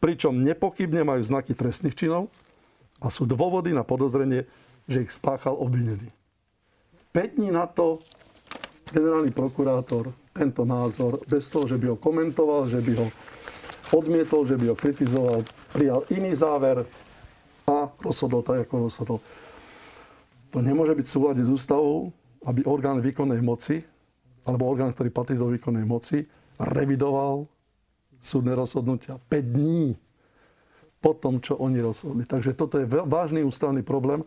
pričom 0.00 0.32
nepochybne 0.32 1.04
majú 1.04 1.22
znaky 1.22 1.52
trestných 1.52 1.94
činov 1.94 2.32
a 2.98 3.12
sú 3.12 3.28
dôvody 3.28 3.76
na 3.76 3.84
podozrenie, 3.84 4.48
že 4.88 5.04
ich 5.04 5.12
spáchal 5.12 5.54
obvinený. 5.54 6.08
5 7.12 7.36
dní 7.36 7.52
na 7.52 7.68
to 7.68 8.00
generálny 8.90 9.30
prokurátor 9.30 10.10
tento 10.34 10.66
názor, 10.66 11.22
bez 11.28 11.46
toho, 11.46 11.68
že 11.68 11.78
by 11.78 11.94
ho 11.94 11.96
komentoval, 12.00 12.66
že 12.66 12.80
by 12.82 12.92
ho 12.98 13.06
odmietol, 13.94 14.46
že 14.46 14.56
by 14.58 14.70
ho 14.70 14.76
kritizoval, 14.78 15.42
prijal 15.74 16.06
iný 16.10 16.34
záver 16.34 16.86
a 17.66 17.90
rozhodol 18.02 18.42
tak, 18.42 18.66
ako 18.66 18.90
rozhodol. 18.90 19.18
To 20.50 20.58
nemôže 20.58 20.94
byť 20.98 21.06
v 21.06 21.14
súlade 21.14 21.42
s 21.46 21.50
ústavou, 21.50 22.10
aby 22.42 22.66
orgán 22.66 22.98
výkonnej 22.98 23.38
moci, 23.42 23.82
alebo 24.42 24.66
orgán, 24.66 24.90
ktorý 24.90 25.10
patrí 25.14 25.36
do 25.38 25.50
výkonnej 25.50 25.86
moci, 25.86 26.26
revidoval 26.58 27.46
súdne 28.20 28.52
rozhodnutia 28.54 29.18
5 29.28 29.56
dní 29.56 29.96
po 31.00 31.16
tom, 31.16 31.40
čo 31.40 31.56
oni 31.56 31.80
rozhodli. 31.80 32.28
Takže 32.28 32.52
toto 32.52 32.76
je 32.76 32.84
vážny 32.84 33.40
ústavný 33.40 33.80
problém. 33.80 34.20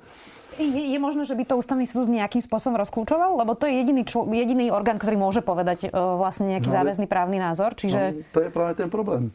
Je, 0.57 0.93
je 0.93 0.99
možné, 1.01 1.25
že 1.25 1.33
by 1.33 1.49
to 1.49 1.57
ústavný 1.57 1.85
súd 1.89 2.09
nejakým 2.09 2.41
spôsobom 2.41 2.77
rozklúčoval? 2.77 3.37
Lebo 3.41 3.57
to 3.57 3.65
je 3.65 3.73
jediný, 3.81 4.05
čl- 4.05 4.29
jediný 4.29 4.69
orgán, 4.69 5.01
ktorý 5.01 5.17
môže 5.17 5.41
povedať 5.41 5.89
uh, 5.89 6.17
vlastne 6.17 6.49
nejaký 6.53 6.69
no, 6.69 6.75
záväzný 6.77 7.05
právny 7.09 7.41
názor. 7.41 7.73
Čiže... 7.73 8.01
No, 8.13 8.25
to 8.33 8.39
je 8.41 8.49
práve 8.53 8.73
ten 8.77 8.89
problém. 8.89 9.33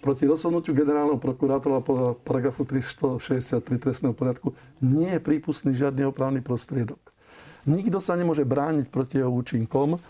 Proti 0.00 0.24
rozhodnutiu 0.24 0.72
generálneho 0.72 1.20
prokurátora 1.20 1.84
podľa 1.84 2.16
paragrafu 2.24 2.64
363 2.64 3.60
trestného 3.76 4.16
poriadku 4.16 4.56
nie 4.80 5.12
je 5.12 5.20
prípustný 5.20 5.76
žiadny 5.76 6.08
opravný 6.08 6.40
prostriedok. 6.40 7.00
Nikto 7.68 8.00
sa 8.00 8.16
nemôže 8.16 8.48
brániť 8.48 8.88
proti 8.88 9.20
jeho 9.20 9.28
účinkom. 9.28 10.00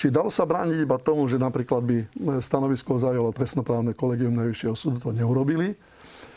Či 0.00 0.08
dalo 0.08 0.32
sa 0.32 0.48
brániť 0.48 0.88
iba 0.88 0.96
tomu, 0.96 1.28
že 1.28 1.36
napríklad 1.36 1.84
by 1.84 1.96
stanovisko 2.40 2.96
zajalo 2.96 3.36
trestnoprávne 3.36 3.92
kolegium 3.92 4.32
Najvyššieho 4.32 4.72
súdu, 4.72 4.96
to 4.96 5.12
neurobili. 5.12 5.76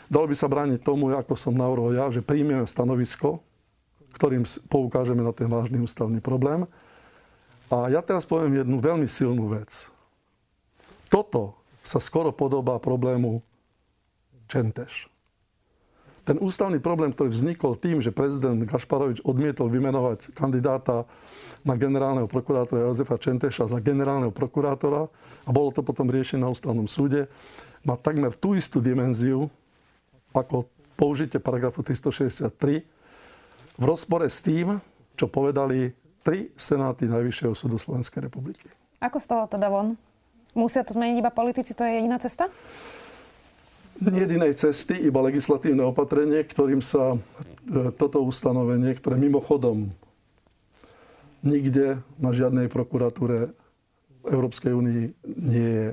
Dalo 0.04 0.28
by 0.28 0.36
sa 0.36 0.52
brániť 0.52 0.84
tomu, 0.84 1.08
ako 1.16 1.32
som 1.32 1.56
navrhol 1.56 1.96
ja, 1.96 2.12
že 2.12 2.20
príjmeme 2.20 2.68
stanovisko, 2.68 3.40
ktorým 4.20 4.44
poukážeme 4.68 5.24
na 5.24 5.32
ten 5.32 5.48
vážny 5.48 5.80
ústavný 5.80 6.20
problém. 6.20 6.68
A 7.72 7.88
ja 7.88 8.04
teraz 8.04 8.28
poviem 8.28 8.60
jednu 8.60 8.84
veľmi 8.84 9.08
silnú 9.08 9.48
vec. 9.48 9.88
Toto 11.08 11.56
sa 11.80 11.96
skoro 12.04 12.36
podobá 12.36 12.76
problému 12.76 13.40
Čenteš. 14.44 15.08
Ten 16.24 16.40
ústavný 16.40 16.80
problém, 16.80 17.12
ktorý 17.12 17.28
vznikol 17.28 17.76
tým, 17.76 18.00
že 18.00 18.08
prezident 18.08 18.56
Gašparovič 18.64 19.20
odmietol 19.28 19.68
vymenovať 19.68 20.32
kandidáta 20.32 21.04
na 21.64 21.76
generálneho 21.76 22.24
prokurátora 22.24 22.88
Jozefa 22.88 23.20
Čenteša 23.20 23.68
za 23.68 23.78
generálneho 23.80 24.32
prokurátora 24.32 25.08
a 25.44 25.50
bolo 25.52 25.68
to 25.72 25.84
potom 25.84 26.08
riešené 26.08 26.44
na 26.44 26.52
ústavnom 26.52 26.88
súde, 26.88 27.28
má 27.84 28.00
takmer 28.00 28.32
tú 28.32 28.56
istú 28.56 28.80
dimenziu 28.80 29.52
ako 30.32 30.64
použitie 30.96 31.36
paragrafu 31.36 31.84
363 31.84 32.84
v 33.76 33.84
rozpore 33.84 34.24
s 34.24 34.40
tým, 34.40 34.80
čo 35.14 35.28
povedali 35.28 35.92
tri 36.24 36.48
senáty 36.56 37.04
Najvyššieho 37.04 37.52
súdu 37.52 37.76
Slovenskej 37.76 38.24
republiky. 38.24 38.66
Ako 39.04 39.20
z 39.20 39.26
toho 39.28 39.44
teda 39.44 39.68
von? 39.68 40.00
Musia 40.56 40.86
to 40.86 40.96
zmeniť 40.96 41.20
iba 41.20 41.28
politici? 41.34 41.76
To 41.76 41.84
je 41.84 42.00
jediná 42.00 42.16
cesta? 42.16 42.48
Jedinej 44.02 44.58
cesty, 44.58 44.98
iba 45.06 45.22
legislatívne 45.22 45.86
opatrenie, 45.86 46.42
ktorým 46.42 46.82
sa 46.82 47.14
e, 47.14 47.18
toto 47.94 48.26
ustanovenie, 48.26 48.90
ktoré 48.98 49.14
mimochodom 49.14 49.94
nikde 51.46 52.02
na 52.18 52.34
žiadnej 52.34 52.66
prokuratúre 52.66 53.54
Európskej 54.24 54.72
únii 54.72 55.02
nie 55.36 55.68
je 55.68 55.86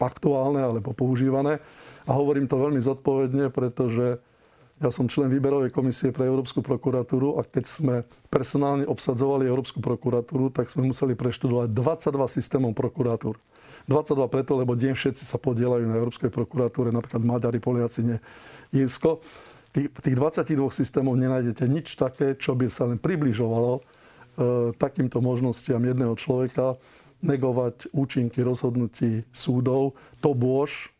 aktuálne 0.00 0.64
alebo 0.64 0.96
používané. 0.96 1.60
A 2.08 2.16
hovorím 2.16 2.50
to 2.50 2.58
veľmi 2.58 2.80
zodpovedne, 2.82 3.52
pretože 3.52 4.18
ja 4.82 4.90
som 4.90 5.06
člen 5.06 5.30
výberovej 5.30 5.70
komisie 5.70 6.10
pre 6.10 6.26
Európsku 6.26 6.58
prokuratúru 6.58 7.38
a 7.38 7.46
keď 7.46 7.64
sme 7.70 7.96
personálne 8.26 8.82
obsadzovali 8.82 9.46
Európsku 9.46 9.78
prokuratúru, 9.78 10.50
tak 10.50 10.66
sme 10.74 10.90
museli 10.90 11.14
preštudovať 11.14 11.70
22 11.70 12.26
systémov 12.26 12.74
prokuratúr. 12.74 13.38
22 13.90 14.28
preto, 14.30 14.58
lebo 14.58 14.78
deň 14.78 14.94
všetci 14.94 15.24
sa 15.26 15.38
podielajú 15.38 15.84
na 15.86 15.98
Európskej 15.98 16.30
prokuratúre, 16.30 16.94
napríklad 16.94 17.22
Maďari, 17.22 17.58
Poliaci, 17.58 18.06
nie 18.06 18.18
Írsko. 18.72 19.22
V 19.72 20.00
tých 20.04 20.16
22 20.16 20.68
systémov 20.68 21.16
nenájdete 21.16 21.64
nič 21.64 21.96
také, 21.96 22.36
čo 22.36 22.52
by 22.52 22.68
sa 22.68 22.84
len 22.84 23.00
približovalo 23.00 23.80
e, 23.80 23.82
takýmto 24.76 25.24
možnostiam 25.24 25.80
jedného 25.80 26.12
človeka 26.14 26.76
negovať 27.24 27.88
účinky 27.96 28.44
rozhodnutí 28.44 29.24
súdov, 29.32 29.96
to 30.20 30.36
bôž 30.36 30.92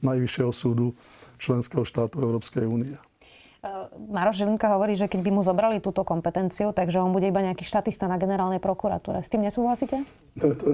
Najvyššieho 0.00 0.52
súdu 0.56 0.96
členského 1.36 1.84
štátu 1.84 2.24
Európskej 2.24 2.64
únie. 2.64 2.96
Eh, 3.60 3.68
Maroš 4.08 4.40
Žilinka 4.40 4.72
hovorí, 4.72 4.96
že 4.96 5.04
keď 5.04 5.20
by 5.20 5.30
mu 5.36 5.42
zobrali 5.44 5.84
túto 5.84 6.00
kompetenciu, 6.00 6.72
takže 6.72 6.96
on 6.96 7.12
bude 7.12 7.28
iba 7.28 7.44
nejaký 7.44 7.68
štatista 7.68 8.08
na 8.08 8.16
generálnej 8.16 8.56
prokuratúre. 8.56 9.20
S 9.20 9.28
tým 9.28 9.44
nesúhlasíte? 9.44 10.00
To, 10.40 10.56
to, 10.56 10.72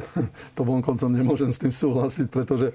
to 0.55 0.62
koncom 0.62 1.11
nemôžem 1.11 1.51
s 1.51 1.59
tým 1.59 1.75
súhlasiť, 1.75 2.31
pretože 2.31 2.70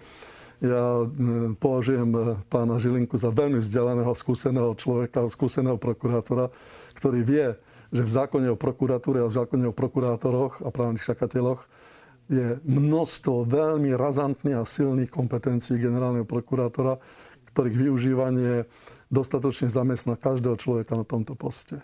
ja 0.59 1.07
hm, 1.07 1.55
považujem 1.55 2.09
eh, 2.11 2.23
pána 2.51 2.75
Žilinku 2.75 3.15
za 3.15 3.31
veľmi 3.31 3.63
vzdelaného, 3.63 4.11
skúseného 4.11 4.75
človeka, 4.75 5.31
skúseného 5.31 5.79
prokurátora, 5.79 6.51
ktorý 6.99 7.23
vie, 7.23 7.47
že 7.95 8.03
v 8.03 8.11
zákone 8.11 8.51
o 8.51 8.59
prokuratúre 8.59 9.23
a 9.23 9.31
v 9.31 9.35
zákone 9.39 9.71
o 9.71 9.73
prokurátoroch 9.75 10.59
a 10.59 10.75
právnych 10.75 11.07
šakateľoch 11.07 11.71
je 12.27 12.59
množstvo 12.67 13.47
veľmi 13.47 13.95
razantných 13.95 14.59
a 14.59 14.67
silných 14.67 15.11
kompetencií 15.11 15.79
generálneho 15.79 16.27
prokurátora, 16.27 16.99
ktorých 17.55 17.75
využívanie 17.79 18.67
dostatočne 19.11 19.67
zamestná 19.67 20.15
každého 20.15 20.55
človeka 20.55 20.95
na 20.95 21.03
tomto 21.03 21.35
poste. 21.35 21.83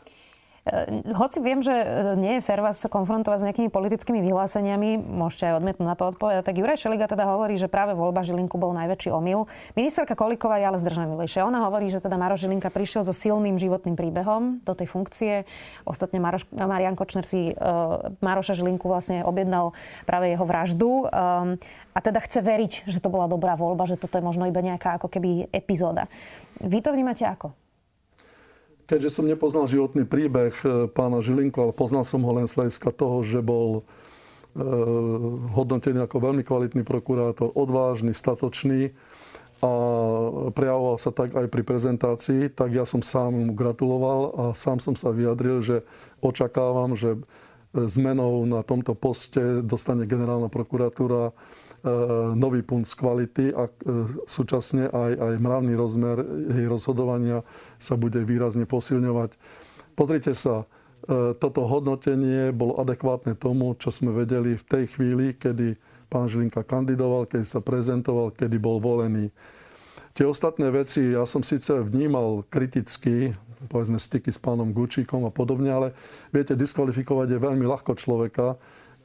E, 0.68 1.02
hoci 1.16 1.40
viem, 1.40 1.64
že 1.64 1.72
e, 1.72 1.86
nie 2.20 2.34
je 2.38 2.42
fér 2.44 2.60
vás 2.60 2.84
konfrontovať 2.84 3.40
s 3.40 3.46
nejakými 3.48 3.70
politickými 3.72 4.20
vyhláseniami, 4.20 5.00
môžete 5.00 5.48
aj 5.48 5.64
odmietnúť 5.64 5.88
na 5.88 5.96
to 5.96 6.12
odpovedať, 6.12 6.44
tak 6.44 6.60
Juraj 6.60 6.78
Šeliga 6.84 7.08
teda 7.08 7.24
hovorí, 7.24 7.56
že 7.56 7.72
práve 7.72 7.96
voľba 7.96 8.28
Žilinku 8.28 8.60
bol 8.60 8.76
najväčší 8.76 9.10
omyl. 9.16 9.48
Ministerka 9.80 10.20
Kolíková 10.20 10.60
je 10.60 10.66
ale 10.68 10.78
zdržanlivejšia. 10.84 11.48
Ona 11.48 11.64
hovorí, 11.72 11.88
že 11.88 12.04
teda 12.04 12.20
Maroš 12.20 12.44
Žilinka 12.44 12.68
prišiel 12.68 13.08
so 13.08 13.16
silným 13.16 13.56
životným 13.56 13.96
príbehom 13.96 14.60
do 14.68 14.74
tej 14.76 14.92
funkcie. 14.92 15.34
Ostatne 15.88 16.20
Maroš, 16.20 16.44
Marian 16.52 17.00
Kočner 17.00 17.24
si 17.24 17.56
uh, 17.56 18.12
Maroša 18.20 18.60
Žilinku 18.60 18.92
vlastne 18.92 19.24
objednal 19.24 19.72
práve 20.04 20.34
jeho 20.34 20.44
vraždu. 20.44 21.08
Um, 21.08 21.56
a 21.96 22.00
teda 22.04 22.22
chce 22.22 22.44
veriť, 22.44 22.72
že 22.86 23.00
to 23.00 23.10
bola 23.10 23.26
dobrá 23.26 23.56
voľba, 23.56 23.88
že 23.90 23.98
toto 23.98 24.20
je 24.20 24.26
možno 24.26 24.46
iba 24.46 24.62
nejaká 24.62 25.00
ako 25.00 25.08
keby 25.10 25.50
epizóda. 25.50 26.06
Vy 26.62 26.82
to 26.82 26.94
vnímate 26.94 27.26
ako? 27.26 27.67
Keďže 28.88 29.20
som 29.20 29.28
nepoznal 29.28 29.68
životný 29.68 30.08
príbeh 30.08 30.56
e, 30.64 30.88
pána 30.88 31.20
Žilinku, 31.20 31.60
ale 31.60 31.76
poznal 31.76 32.08
som 32.08 32.24
ho 32.24 32.32
len 32.32 32.48
z 32.48 32.56
hľadiska 32.56 32.90
toho, 32.96 33.22
že 33.22 33.44
bol 33.44 33.84
e, 34.56 34.64
hodnotený 35.54 36.08
ako 36.08 36.18
veľmi 36.24 36.44
kvalitný 36.48 36.88
prokurátor, 36.88 37.52
odvážny, 37.54 38.16
statočný 38.16 38.96
a 39.58 39.72
prejavoval 40.54 40.98
sa 41.02 41.10
tak 41.10 41.34
aj 41.34 41.50
pri 41.50 41.64
prezentácii, 41.66 42.54
tak 42.54 42.78
ja 42.78 42.86
som 42.86 43.02
sám 43.02 43.34
mu 43.34 43.54
gratuloval 43.58 44.22
a 44.34 44.44
sám 44.54 44.78
som 44.78 44.94
sa 44.94 45.10
vyjadril, 45.10 45.66
že 45.66 45.82
očakávam, 46.22 46.94
že 46.94 47.18
zmenou 47.74 48.46
na 48.46 48.62
tomto 48.62 48.94
poste 48.94 49.66
dostane 49.66 50.06
generálna 50.06 50.48
prokuratúra 50.48 51.34
nový 52.36 52.62
punt 52.66 52.88
z 52.88 52.94
kvality 52.98 53.46
a 53.54 53.68
e, 53.68 53.72
súčasne 54.26 54.90
aj, 54.90 55.12
aj 55.18 55.34
mravný 55.40 55.74
rozmer 55.78 56.18
jej 56.52 56.68
rozhodovania 56.68 57.46
sa 57.78 57.96
bude 57.96 58.22
výrazne 58.24 58.66
posilňovať. 58.66 59.36
Pozrite 59.94 60.34
sa, 60.34 60.64
e, 61.06 61.36
toto 61.38 61.66
hodnotenie 61.66 62.52
bolo 62.52 62.78
adekvátne 62.82 63.38
tomu, 63.38 63.74
čo 63.78 63.94
sme 63.94 64.14
vedeli 64.14 64.58
v 64.58 64.66
tej 64.66 64.84
chvíli, 64.94 65.26
kedy 65.38 65.78
pán 66.08 66.32
Žilinka 66.32 66.64
kandidoval, 66.64 67.28
keď 67.28 67.44
sa 67.44 67.60
prezentoval, 67.60 68.32
kedy 68.32 68.58
bol 68.58 68.80
volený. 68.80 69.32
Tie 70.18 70.26
ostatné 70.26 70.74
veci 70.74 71.14
ja 71.14 71.30
som 71.30 71.46
síce 71.46 71.70
vnímal 71.78 72.42
kriticky, 72.50 73.38
povedzme 73.70 74.02
styky 74.02 74.34
s 74.34 74.42
pánom 74.42 74.74
Gučíkom 74.74 75.26
a 75.28 75.32
podobne, 75.34 75.70
ale 75.70 75.88
viete, 76.34 76.58
diskvalifikovať 76.58 77.38
je 77.38 77.44
veľmi 77.44 77.66
ľahko 77.66 77.94
človeka, 77.94 78.58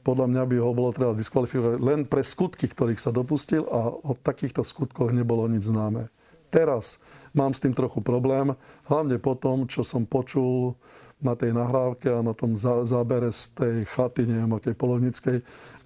podľa 0.03 0.27
mňa 0.29 0.43
by 0.45 0.55
ho 0.59 0.71
bolo 0.75 0.91
treba 0.91 1.15
diskvalifikovať 1.15 1.79
len 1.79 2.03
pre 2.03 2.21
skutky, 2.21 2.67
ktorých 2.67 2.99
sa 2.99 3.15
dopustil 3.15 3.63
a 3.71 3.87
o 3.91 4.11
takýchto 4.19 4.67
skutkoch 4.67 5.15
nebolo 5.15 5.47
nič 5.47 5.71
známe. 5.71 6.11
Teraz 6.51 6.99
mám 7.33 7.55
s 7.55 7.63
tým 7.63 7.73
trochu 7.73 8.03
problém, 8.03 8.53
hlavne 8.85 9.17
po 9.17 9.33
tom, 9.33 9.65
čo 9.65 9.81
som 9.81 10.05
počul 10.05 10.75
na 11.23 11.33
tej 11.39 11.55
nahrávke 11.55 12.11
a 12.11 12.19
na 12.19 12.35
tom 12.35 12.59
zábere 12.59 13.31
z 13.31 13.55
tej 13.55 13.75
chaty, 13.95 14.27
neviem 14.27 14.51
akej 14.51 14.75
polovnickej, 14.75 15.37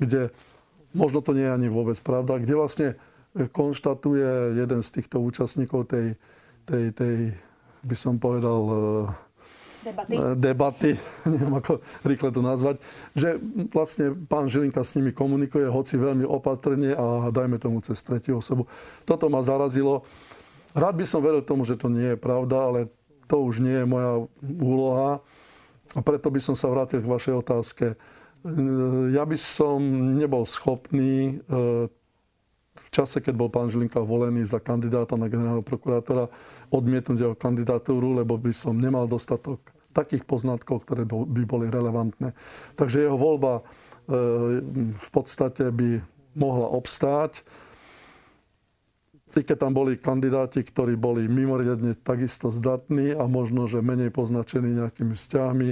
kde 0.01 0.33
možno 0.97 1.21
to 1.21 1.37
nie 1.37 1.45
je 1.45 1.55
ani 1.55 1.69
vôbec 1.69 1.95
pravda, 2.01 2.41
kde 2.41 2.53
vlastne 2.57 2.87
konštatuje 3.37 4.57
jeden 4.57 4.81
z 4.81 4.89
týchto 4.97 5.21
účastníkov 5.21 5.93
tej, 5.93 6.17
tej, 6.65 6.89
tej 6.97 7.15
by 7.85 7.95
som 7.95 8.17
povedal, 8.17 8.61
debaty, 10.37 10.89
e, 10.93 10.97
neviem 11.31 11.53
ako 11.55 11.83
rýchle 12.03 12.29
to 12.31 12.41
nazvať, 12.41 12.75
že 13.13 13.37
vlastne 13.71 14.15
pán 14.27 14.47
Žilinka 14.47 14.81
s 14.81 14.95
nimi 14.99 15.11
komunikuje, 15.13 15.67
hoci 15.67 15.95
veľmi 15.95 16.25
opatrne 16.25 16.95
a 16.95 17.29
dajme 17.29 17.57
tomu 17.61 17.83
cez 17.83 17.99
tretiu 18.01 18.39
osobu. 18.39 18.65
Toto 19.07 19.27
ma 19.27 19.43
zarazilo. 19.43 20.03
Rád 20.77 20.95
by 20.99 21.05
som 21.07 21.23
veril 21.23 21.41
tomu, 21.41 21.65
že 21.65 21.79
to 21.79 21.89
nie 21.89 22.15
je 22.15 22.17
pravda, 22.19 22.57
ale 22.69 22.79
to 23.27 23.43
už 23.43 23.59
nie 23.59 23.75
je 23.75 23.85
moja 23.85 24.23
úloha. 24.61 25.19
A 25.95 25.99
preto 26.03 26.27
by 26.27 26.39
som 26.43 26.55
sa 26.55 26.67
vrátil 26.67 26.99
k 26.99 27.07
vašej 27.07 27.33
otázke. 27.39 27.85
E, 27.93 27.95
ja 29.15 29.23
by 29.23 29.37
som 29.39 29.79
nebol 30.19 30.43
schopný 30.43 31.39
e, 31.47 31.87
v 32.77 32.89
čase, 32.93 33.17
keď 33.19 33.33
bol 33.33 33.49
pán 33.49 33.73
Žilinka 33.73 33.97
volený 34.05 34.45
za 34.45 34.61
kandidáta 34.61 35.17
na 35.17 35.25
generálneho 35.25 35.65
prokurátora, 35.65 36.29
odmietnúť 36.69 37.17
jeho 37.17 37.35
kandidatúru, 37.35 38.21
lebo 38.21 38.37
by 38.37 38.53
som 38.53 38.77
nemal 38.77 39.09
dostatok 39.09 39.76
takých 39.97 40.29
poznatkov, 40.29 40.85
ktoré 40.85 41.09
by 41.09 41.43
boli 41.49 41.73
relevantné. 41.73 42.37
Takže 42.77 43.09
jeho 43.09 43.17
voľba 43.17 43.59
e, 43.59 43.61
v 44.93 45.09
podstate 45.09 45.73
by 45.73 46.05
mohla 46.37 46.69
obstáť. 46.69 47.41
I 49.33 49.41
keď 49.41 49.57
tam 49.67 49.73
boli 49.73 49.97
kandidáti, 49.97 50.61
ktorí 50.61 50.97
boli 50.97 51.25
mimoriadne 51.25 51.97
takisto 51.97 52.53
zdatní 52.53 53.17
a 53.17 53.25
možno, 53.25 53.65
že 53.65 53.81
menej 53.81 54.13
poznačení 54.13 54.77
nejakými 54.77 55.13
vzťahmi, 55.13 55.69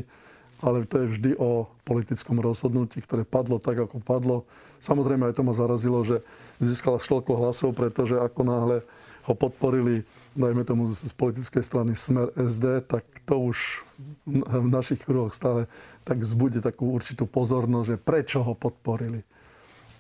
ale 0.66 0.86
to 0.90 1.06
je 1.06 1.12
vždy 1.18 1.32
o 1.38 1.70
politickom 1.86 2.42
rozhodnutí, 2.42 3.02
ktoré 3.06 3.26
padlo 3.26 3.62
tak, 3.62 3.78
ako 3.78 4.02
padlo. 4.02 4.38
Samozrejme 4.82 5.30
aj 5.30 5.36
to 5.38 5.44
ma 5.46 5.54
zarazilo, 5.54 6.06
že 6.06 6.22
získala 6.62 7.02
štoľko 7.02 7.32
hlasov, 7.38 7.74
pretože 7.74 8.18
ako 8.18 8.42
náhle 8.46 8.78
ho 9.26 9.34
podporili, 9.34 10.06
dajme 10.36 10.68
tomu 10.68 10.92
z 10.92 11.12
politickej 11.16 11.64
strany 11.64 11.92
Smer 11.96 12.30
SD, 12.36 12.84
tak 12.86 13.04
to 13.24 13.52
už 13.52 13.82
v 14.28 14.68
našich 14.68 15.02
kruhoch 15.02 15.32
stále 15.32 15.72
tak 16.04 16.22
zbude 16.22 16.62
takú 16.62 16.94
určitú 16.94 17.26
pozornosť, 17.26 17.88
že 17.88 17.98
prečo 17.98 18.44
ho 18.44 18.54
podporili. 18.54 19.24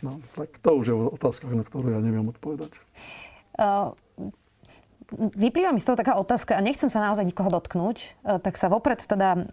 No, 0.03 0.21
tak 0.35 0.59
to 0.59 0.77
už 0.77 0.85
je 0.91 0.95
otázka, 0.95 1.49
na 1.49 1.65
ktorú 1.65 1.95
ja 1.95 2.03
neviem 2.03 2.27
odpovedať. 2.29 2.77
Uh 3.55 3.95
Vyplýva 5.13 5.69
mi 5.69 5.77
z 5.77 5.85
toho 5.85 6.01
taká 6.01 6.17
otázka, 6.17 6.57
a 6.57 6.65
nechcem 6.65 6.89
sa 6.89 6.97
naozaj 6.97 7.29
nikoho 7.29 7.53
dotknúť, 7.53 7.97
e, 8.01 8.07
tak 8.41 8.57
sa 8.57 8.73
vopred 8.73 8.97
teda 8.97 9.45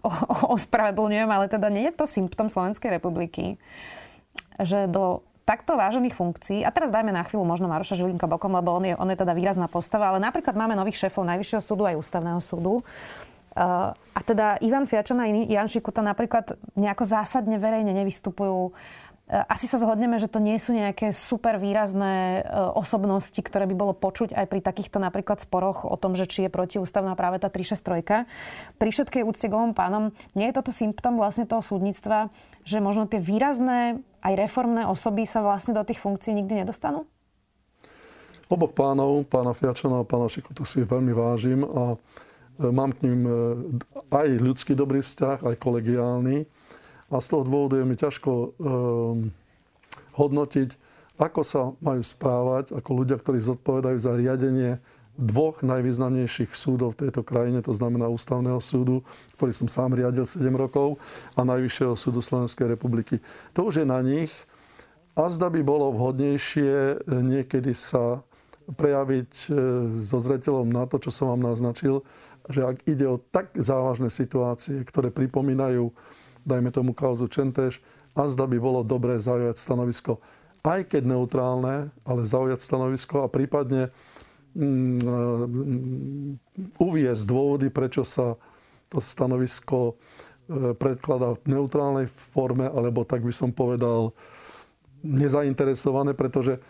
ospravedlňujem, 0.56 1.28
ale 1.28 1.52
teda 1.52 1.68
nie 1.68 1.92
je 1.92 2.00
to 2.00 2.08
symptom 2.08 2.48
Slovenskej 2.48 2.96
republiky, 2.96 3.60
že 4.56 4.88
do 4.88 5.20
takto 5.42 5.74
vážených 5.74 6.14
funkcií, 6.14 6.62
a 6.62 6.70
teraz 6.70 6.94
dajme 6.94 7.11
na 7.11 7.26
chvíľu 7.26 7.42
možno 7.42 7.66
Maroša 7.66 7.98
Žilinka 7.98 8.31
bokom, 8.31 8.55
lebo 8.55 8.78
on 8.78 8.85
je, 8.87 8.94
on 8.94 9.09
je 9.11 9.18
teda 9.18 9.35
výrazná 9.35 9.66
postava, 9.66 10.11
ale 10.14 10.22
napríklad 10.22 10.55
máme 10.55 10.78
nových 10.78 11.07
šéfov 11.07 11.26
Najvyššieho 11.26 11.62
súdu 11.62 11.83
aj 11.87 11.98
Ústavného 11.98 12.40
súdu. 12.40 12.81
Uh, 13.52 13.92
a 13.92 14.20
teda 14.24 14.57
Ivan 14.64 14.88
Fiačana 14.88 15.28
a 15.28 15.33
Jan 15.44 15.68
Šikuta 15.68 16.00
napríklad 16.00 16.57
nejako 16.72 17.05
zásadne 17.05 17.61
verejne 17.61 17.92
nevystupujú 17.92 18.72
E, 19.33 19.40
asi 19.48 19.64
sa 19.64 19.81
zhodneme, 19.81 20.20
že 20.20 20.28
to 20.28 20.42
nie 20.42 20.61
sú 20.61 20.76
nejaké 20.76 21.14
super 21.14 21.57
výrazné 21.57 22.42
e, 22.42 22.52
osobnosti, 22.76 23.38
ktoré 23.38 23.64
by 23.70 23.74
bolo 23.74 23.94
počuť 23.96 24.37
aj 24.37 24.46
pri 24.50 24.61
takýchto 24.61 25.00
napríklad 25.00 25.40
sporoch 25.40 25.88
o 25.88 25.96
tom, 25.96 26.12
že 26.12 26.28
či 26.28 26.44
je 26.44 26.50
protiústavná 26.52 27.16
práve 27.16 27.40
tá 27.40 27.48
363. 27.48 28.28
Pri 28.76 28.90
všetkej 28.92 29.22
úcte 29.22 29.46
k 29.48 29.55
pánom, 29.72 30.12
nie 30.37 30.52
je 30.52 30.57
toto 30.61 30.74
symptom 30.74 31.16
vlastne 31.16 31.48
toho 31.48 31.64
súdnictva, 31.64 32.28
že 32.62 32.79
možno 32.83 33.11
tie 33.11 33.18
výrazné 33.18 34.03
aj 34.22 34.33
reformné 34.38 34.87
osoby 34.87 35.27
sa 35.27 35.42
vlastne 35.42 35.75
do 35.75 35.83
tých 35.83 35.98
funkcií 35.98 36.35
nikdy 36.35 36.62
nedostanú? 36.62 37.07
Oboch 38.53 38.77
pánov, 38.77 39.25
pána 39.33 39.57
Fiačana 39.57 40.05
a 40.05 40.09
pána 40.09 40.29
Šikutu 40.29 40.68
si 40.68 40.85
veľmi 40.85 41.16
vážim 41.16 41.64
a 41.64 41.96
e, 41.96 41.96
mám 42.68 42.92
k 42.92 43.09
ním 43.09 43.25
aj 44.12 44.29
ľudský 44.37 44.77
dobrý 44.77 45.01
vzťah, 45.01 45.48
aj 45.48 45.57
kolegiálny 45.57 46.44
a 47.12 47.20
z 47.20 47.27
toho 47.29 47.44
dôvodu 47.44 47.77
je 47.77 47.85
mi 47.85 47.96
ťažko 47.96 48.31
um, 48.33 49.29
hodnotiť, 50.16 50.68
ako 51.20 51.40
sa 51.44 51.77
majú 51.85 52.01
správať 52.01 52.72
ako 52.72 52.90
ľudia, 53.05 53.20
ktorí 53.20 53.44
zodpovedajú 53.44 53.98
za 54.01 54.16
riadenie 54.16 54.81
dvoch 55.16 55.61
najvýznamnejších 55.61 56.57
súdov 56.57 56.96
v 56.96 57.07
tejto 57.09 57.20
krajine, 57.20 57.61
to 57.61 57.77
znamená 57.77 58.09
Ústavného 58.09 58.59
súdu, 58.64 59.05
ktorý 59.37 59.53
som 59.53 59.68
sám 59.68 59.92
riadil 59.92 60.25
7 60.25 60.48
rokov, 60.57 60.96
a 61.37 61.44
Najvyššieho 61.44 61.94
súdu 61.96 62.25
Slovenskej 62.25 62.72
republiky. 62.72 63.20
To 63.53 63.68
už 63.68 63.85
je 63.85 63.87
na 63.87 64.01
nich. 64.01 64.33
A 65.12 65.29
zda 65.29 65.53
by 65.53 65.61
bolo 65.61 65.92
vhodnejšie 65.92 67.05
niekedy 67.05 67.77
sa 67.77 68.25
prejaviť 68.64 69.33
e, 69.44 69.48
so 70.01 70.16
zreteľom 70.16 70.72
na 70.72 70.88
to, 70.88 70.96
čo 70.96 71.12
som 71.12 71.37
vám 71.37 71.53
naznačil, 71.53 72.01
že 72.48 72.64
ak 72.64 72.88
ide 72.88 73.05
o 73.05 73.20
tak 73.20 73.53
závažné 73.53 74.09
situácie, 74.09 74.81
ktoré 74.88 75.12
pripomínajú 75.12 75.92
dajme 76.46 76.70
tomu 76.75 76.92
kauzu 76.92 77.31
Čentež, 77.31 77.79
a 78.12 78.29
zda 78.29 78.44
by 78.44 78.61
bolo 78.61 78.85
dobré 78.85 79.16
zaujať 79.16 79.57
stanovisko, 79.57 80.20
aj 80.61 80.85
keď 80.85 81.16
neutrálne, 81.16 81.88
ale 82.05 82.29
zaujať 82.29 82.61
stanovisko 82.61 83.25
a 83.25 83.33
prípadne 83.33 83.88
uviezť 86.76 87.24
dôvody, 87.24 87.72
prečo 87.72 88.04
sa 88.04 88.36
to 88.92 89.00
stanovisko 89.00 89.96
e, 89.96 90.74
predkladá 90.76 91.32
v 91.40 91.56
neutrálnej 91.56 92.06
forme, 92.36 92.68
alebo 92.68 93.08
tak 93.08 93.24
by 93.24 93.32
som 93.32 93.48
povedal 93.48 94.12
nezainteresované, 95.00 96.12
pretože 96.12 96.60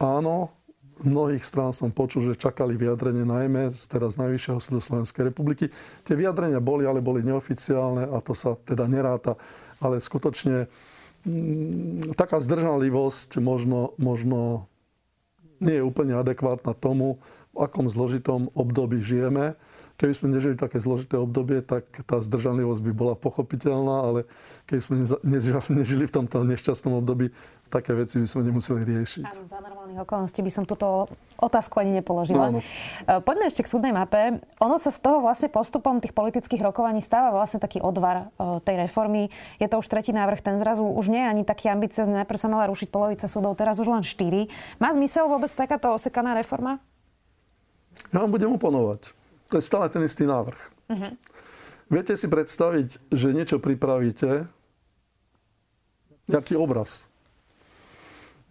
áno, 0.00 0.56
mnohých 1.04 1.44
strán 1.44 1.76
som 1.76 1.92
počul, 1.92 2.32
že 2.32 2.40
čakali 2.40 2.80
vyjadrenie 2.80 3.28
najmä 3.28 3.76
z 3.76 3.84
teraz 3.84 4.16
Najvyššieho 4.16 4.60
súdu 4.64 4.80
Slovenskej 4.80 5.28
republiky. 5.28 5.68
Tie 6.08 6.16
vyjadrenia 6.16 6.64
boli, 6.64 6.88
ale 6.88 7.04
boli 7.04 7.20
neoficiálne 7.20 8.08
a 8.08 8.16
to 8.24 8.32
sa 8.32 8.56
teda 8.64 8.88
neráta. 8.88 9.36
Ale 9.76 10.00
skutočne 10.00 10.72
mm, 11.28 12.16
taká 12.16 12.40
zdržanlivosť 12.40 13.36
možno, 13.44 13.92
možno 14.00 14.72
nie 15.60 15.80
je 15.80 15.86
úplne 15.86 16.16
adekvátna 16.16 16.72
tomu, 16.76 17.20
v 17.56 17.64
akom 17.64 17.88
zložitom 17.88 18.52
období 18.52 19.00
žijeme 19.00 19.56
Keby 19.96 20.12
sme 20.12 20.28
nežili 20.28 20.60
také 20.60 20.76
zložité 20.76 21.16
obdobie, 21.16 21.64
tak 21.64 21.88
tá 22.04 22.20
zdržanlivosť 22.20 22.84
by 22.84 22.92
bola 22.92 23.14
pochopiteľná, 23.16 23.96
ale 24.04 24.20
keby 24.68 24.80
sme 24.84 24.96
nežili 25.72 26.04
v 26.04 26.12
tomto 26.12 26.44
nešťastnom 26.44 27.00
období, 27.00 27.32
také 27.72 27.96
veci 27.96 28.20
by 28.20 28.28
sme 28.28 28.42
nemuseli 28.52 28.84
riešiť. 28.84 29.24
Áno, 29.24 29.48
normálnych 29.96 30.04
okolností 30.04 30.44
by 30.44 30.52
som 30.52 30.64
túto 30.68 31.08
otázku 31.40 31.80
ani 31.80 31.96
nepoložila. 32.00 32.52
No, 32.52 32.60
no. 32.60 33.20
Poďme 33.24 33.48
ešte 33.48 33.64
k 33.64 33.72
súdnej 33.72 33.92
mape. 33.96 34.44
Ono 34.60 34.76
sa 34.76 34.92
z 34.92 35.00
toho 35.00 35.24
vlastne 35.24 35.48
postupom 35.48 36.04
tých 36.04 36.12
politických 36.12 36.60
rokovaní 36.60 37.00
stáva 37.00 37.32
vlastne 37.32 37.56
taký 37.56 37.80
odvar 37.80 38.28
e, 38.36 38.60
tej 38.60 38.76
reformy. 38.84 39.32
Je 39.56 39.68
to 39.68 39.80
už 39.80 39.88
tretí 39.88 40.12
návrh, 40.12 40.44
ten 40.44 40.60
zrazu 40.60 40.84
už 40.84 41.08
nie 41.08 41.24
je 41.24 41.28
ani 41.32 41.42
taký 41.48 41.72
ambiciozný. 41.72 42.20
Najprv 42.24 42.38
sa 42.40 42.52
mala 42.52 42.68
rušiť 42.68 42.88
polovica 42.92 43.24
súdov, 43.24 43.56
teraz 43.56 43.80
už 43.80 43.88
len 43.88 44.04
štyri. 44.04 44.52
Má 44.76 44.92
zmysel 44.92 45.28
vôbec 45.32 45.48
takáto 45.48 45.88
osekaná 45.96 46.36
reforma? 46.36 46.76
Ja 48.12 48.20
vám 48.20 48.32
budem 48.32 48.52
oponovať. 48.52 49.16
To 49.48 49.56
je 49.56 49.64
stále 49.64 49.88
ten 49.88 50.04
istý 50.04 50.28
návrh. 50.28 50.60
Uh-huh. 50.92 51.12
Viete 51.88 52.12
si 52.18 52.26
predstaviť, 52.26 52.98
že 53.14 53.32
niečo 53.32 53.62
pripravíte, 53.62 54.50
nejaký 56.26 56.58
obraz. 56.58 57.05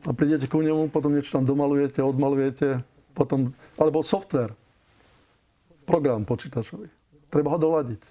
A 0.05 0.13
prídete 0.13 0.45
ku 0.45 0.61
nemu, 0.61 0.93
potom 0.93 1.13
niečo 1.13 1.41
tam 1.41 1.49
domalujete, 1.49 2.01
odmalujete, 2.05 2.85
potom, 3.17 3.49
alebo 3.77 4.05
software, 4.05 4.53
program 5.89 6.25
počítačový. 6.25 6.89
Treba 7.33 7.53
ho 7.53 7.59
doladiť. 7.61 8.01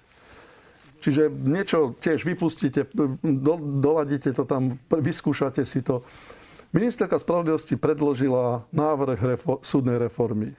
Čiže 0.99 1.29
niečo 1.29 1.93
tiež 2.01 2.25
vypustíte, 2.25 2.89
do, 3.21 3.53
doladíte 3.79 4.33
to 4.33 4.43
tam, 4.47 4.81
vyskúšate 4.89 5.61
si 5.61 5.85
to. 5.85 6.01
Ministerka 6.75 7.15
spravodlivosti 7.15 7.79
predložila 7.79 8.67
návrh 8.73 9.19
refo- 9.37 9.61
súdnej 9.63 9.95
reformy. 10.01 10.57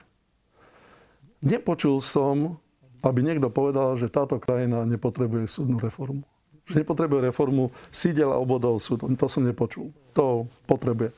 Nepočul 1.43 2.01
som, 2.01 2.57
aby 3.05 3.21
niekto 3.21 3.53
povedal, 3.53 3.93
že 3.99 4.09
táto 4.09 4.41
krajina 4.41 4.87
nepotrebuje 4.89 5.45
súdnu 5.45 5.77
reformu. 5.77 6.25
Že 6.67 6.83
nepotrebuje 6.83 7.31
reformu 7.31 7.71
sídel 7.89 8.31
a 8.31 8.41
obodov 8.41 8.83
súdu. 8.83 9.07
To 9.07 9.27
som 9.31 9.47
nepočul. 9.47 9.91
To 10.11 10.47
potrebuje. 10.67 11.15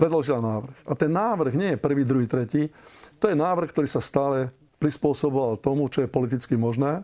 Predložila 0.00 0.40
návrh. 0.40 0.76
A 0.88 0.92
ten 0.96 1.10
návrh 1.12 1.54
nie 1.58 1.70
je 1.74 1.82
prvý, 1.82 2.02
druhý, 2.06 2.24
tretí. 2.24 2.72
To 3.18 3.28
je 3.28 3.36
návrh, 3.36 3.68
ktorý 3.68 3.88
sa 3.90 4.00
stále 4.00 4.48
prispôsoboval 4.78 5.58
tomu, 5.58 5.90
čo 5.90 6.06
je 6.06 6.08
politicky 6.08 6.54
možné, 6.54 7.02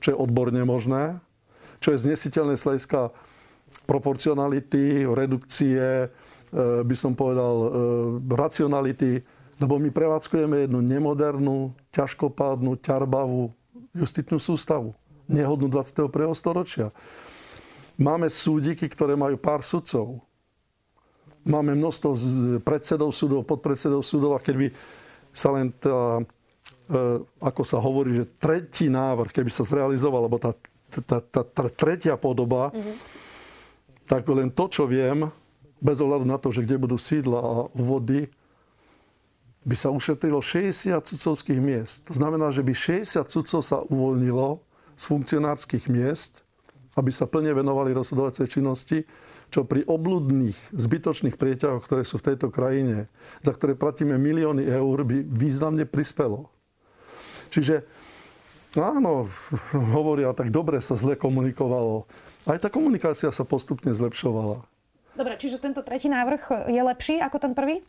čo 0.00 0.16
je 0.16 0.16
odborne 0.16 0.58
možné, 0.64 1.20
čo 1.78 1.92
je 1.92 2.08
znesiteľné 2.08 2.56
z 2.56 2.88
proporcionality, 3.84 5.04
redukcie, 5.04 5.76
e, 5.76 6.08
by 6.80 6.96
som 6.96 7.12
povedal, 7.12 7.54
e, 7.54 7.68
racionality 8.32 9.20
lebo 9.56 9.80
my 9.80 9.88
prevádzkujeme 9.88 10.68
jednu 10.68 10.84
nemodernú, 10.84 11.72
ťažkopádnu, 11.96 12.76
ťarbavú 12.84 13.48
justičnú 13.96 14.36
sústavu. 14.36 14.92
Nehodnú 15.26 15.66
21. 15.66 16.10
storočia. 16.38 16.94
Máme 17.96 18.28
súdiky, 18.28 18.86
ktoré 18.86 19.16
majú 19.16 19.40
pár 19.40 19.64
sudcov. 19.64 20.20
Máme 21.46 21.72
množstvo 21.78 22.10
predsedov 22.62 23.14
súdov, 23.14 23.46
podpredsedov 23.46 24.02
súdov 24.02 24.34
a 24.36 24.42
keď 24.42 24.54
by 24.66 24.68
sa 25.30 25.48
len 25.54 25.70
tá, 25.78 26.20
e, 26.90 27.22
ako 27.38 27.62
sa 27.62 27.78
hovorí, 27.78 28.18
že 28.18 28.24
tretí 28.36 28.90
návrh, 28.90 29.30
keby 29.30 29.50
sa 29.50 29.62
zrealizoval, 29.62 30.26
alebo 30.26 30.42
tá, 30.42 30.52
tá, 31.06 31.22
tá, 31.22 31.40
tá 31.46 31.64
tretia 31.70 32.18
podoba, 32.18 32.74
mm-hmm. 32.74 32.96
tak 34.10 34.26
len 34.26 34.50
to, 34.50 34.66
čo 34.66 34.84
viem, 34.90 35.30
bez 35.78 36.02
ohľadu 36.02 36.26
na 36.26 36.36
to, 36.40 36.50
že 36.50 36.66
kde 36.66 36.82
budú 36.82 36.98
sídla 36.98 37.38
a 37.38 37.52
vody, 37.78 38.26
by 39.66 39.74
sa 39.74 39.90
ušetrilo 39.90 40.38
60 40.38 40.94
cudcovských 40.94 41.58
miest. 41.58 42.06
To 42.06 42.14
znamená, 42.14 42.54
že 42.54 42.62
by 42.62 42.70
60 42.70 43.26
cudcov 43.26 43.60
sa 43.66 43.82
uvoľnilo 43.82 44.62
z 44.96 45.04
funkcionárskych 45.04 45.86
miest, 45.92 46.40
aby 46.96 47.12
sa 47.12 47.28
plne 47.28 47.52
venovali 47.52 47.92
rozhodovacej 47.92 48.48
činnosti, 48.48 49.04
čo 49.52 49.62
pri 49.62 49.86
obludných, 49.86 50.58
zbytočných 50.74 51.38
prieťahoch, 51.38 51.84
ktoré 51.84 52.02
sú 52.02 52.18
v 52.18 52.34
tejto 52.34 52.50
krajine, 52.50 53.06
za 53.46 53.54
ktoré 53.54 53.78
platíme 53.78 54.18
milióny 54.18 54.66
eur, 54.66 55.06
by 55.06 55.22
významne 55.22 55.86
prispelo. 55.86 56.50
Čiže 57.54 57.86
áno, 58.74 59.30
hovoria, 59.94 60.34
tak 60.34 60.50
dobre 60.50 60.82
sa 60.82 60.98
zle 60.98 61.14
komunikovalo. 61.14 62.10
Aj 62.48 62.58
tá 62.58 62.66
komunikácia 62.66 63.30
sa 63.30 63.46
postupne 63.46 63.94
zlepšovala. 63.94 64.66
Dobre, 65.16 65.34
čiže 65.40 65.62
tento 65.62 65.80
tretí 65.80 66.10
návrh 66.10 66.68
je 66.68 66.82
lepší 66.82 67.22
ako 67.22 67.36
ten 67.40 67.52
prvý? 67.56 67.80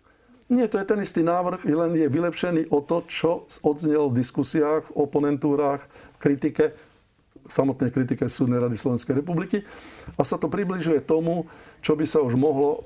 Nie, 0.48 0.72
to 0.72 0.80
je 0.80 0.88
ten 0.88 1.04
istý 1.04 1.28
návrh, 1.28 1.68
len 1.68 1.92
je 1.92 2.08
vylepšený 2.08 2.72
o 2.72 2.80
to, 2.80 3.04
čo 3.12 3.44
odznel 3.68 4.08
v 4.08 4.24
diskusiách, 4.24 4.88
v 4.88 4.96
oponentúrách, 4.96 5.84
v 6.16 6.18
kritike, 6.24 6.72
samotnej 7.48 7.92
kritike 7.92 8.28
Súdnej 8.28 8.60
rady 8.60 8.76
Slovenskej 8.76 9.24
republiky. 9.24 9.64
A 10.16 10.22
sa 10.22 10.36
to 10.36 10.52
približuje 10.52 11.04
tomu, 11.04 11.48
čo 11.82 11.96
by 11.96 12.06
sa 12.08 12.20
už 12.24 12.36
mohlo, 12.36 12.84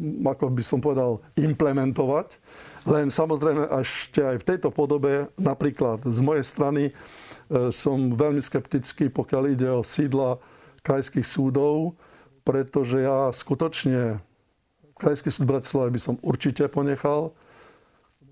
eh, 0.00 0.28
ako 0.28 0.52
by 0.52 0.62
som 0.64 0.80
povedal, 0.80 1.20
implementovať. 1.36 2.40
Len 2.88 3.12
samozrejme 3.12 3.68
ešte 3.80 4.24
aj 4.24 4.36
v 4.40 4.46
tejto 4.48 4.68
podobe, 4.72 5.28
napríklad 5.36 6.00
z 6.08 6.20
mojej 6.24 6.44
strany, 6.44 6.82
eh, 6.88 6.94
som 7.72 8.12
veľmi 8.12 8.40
skeptický, 8.40 9.12
pokiaľ 9.12 9.42
ide 9.52 9.68
o 9.68 9.84
sídla 9.84 10.40
krajských 10.80 11.26
súdov, 11.28 11.96
pretože 12.44 13.04
ja 13.04 13.28
skutočne 13.32 14.20
Krajský 15.00 15.32
súd 15.32 15.48
Bratislava 15.48 15.88
by 15.88 15.96
som 15.96 16.20
určite 16.20 16.68
ponechal. 16.68 17.32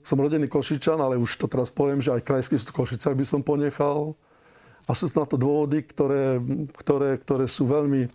Som 0.04 0.20
rodený 0.20 0.52
Košičan, 0.52 1.00
ale 1.00 1.16
už 1.16 1.40
to 1.40 1.48
teraz 1.48 1.72
poviem, 1.72 2.04
že 2.04 2.12
aj 2.12 2.28
Krajský 2.28 2.60
súd 2.60 2.76
v 2.76 2.84
Košicách 2.84 3.16
by 3.16 3.24
som 3.24 3.40
ponechal. 3.40 4.12
A 4.88 4.96
sú 4.96 5.12
na 5.12 5.28
to 5.28 5.36
dôvody, 5.36 5.84
ktoré, 5.84 6.40
ktoré, 6.80 7.20
ktoré 7.20 7.44
sú 7.44 7.68
veľmi 7.68 8.08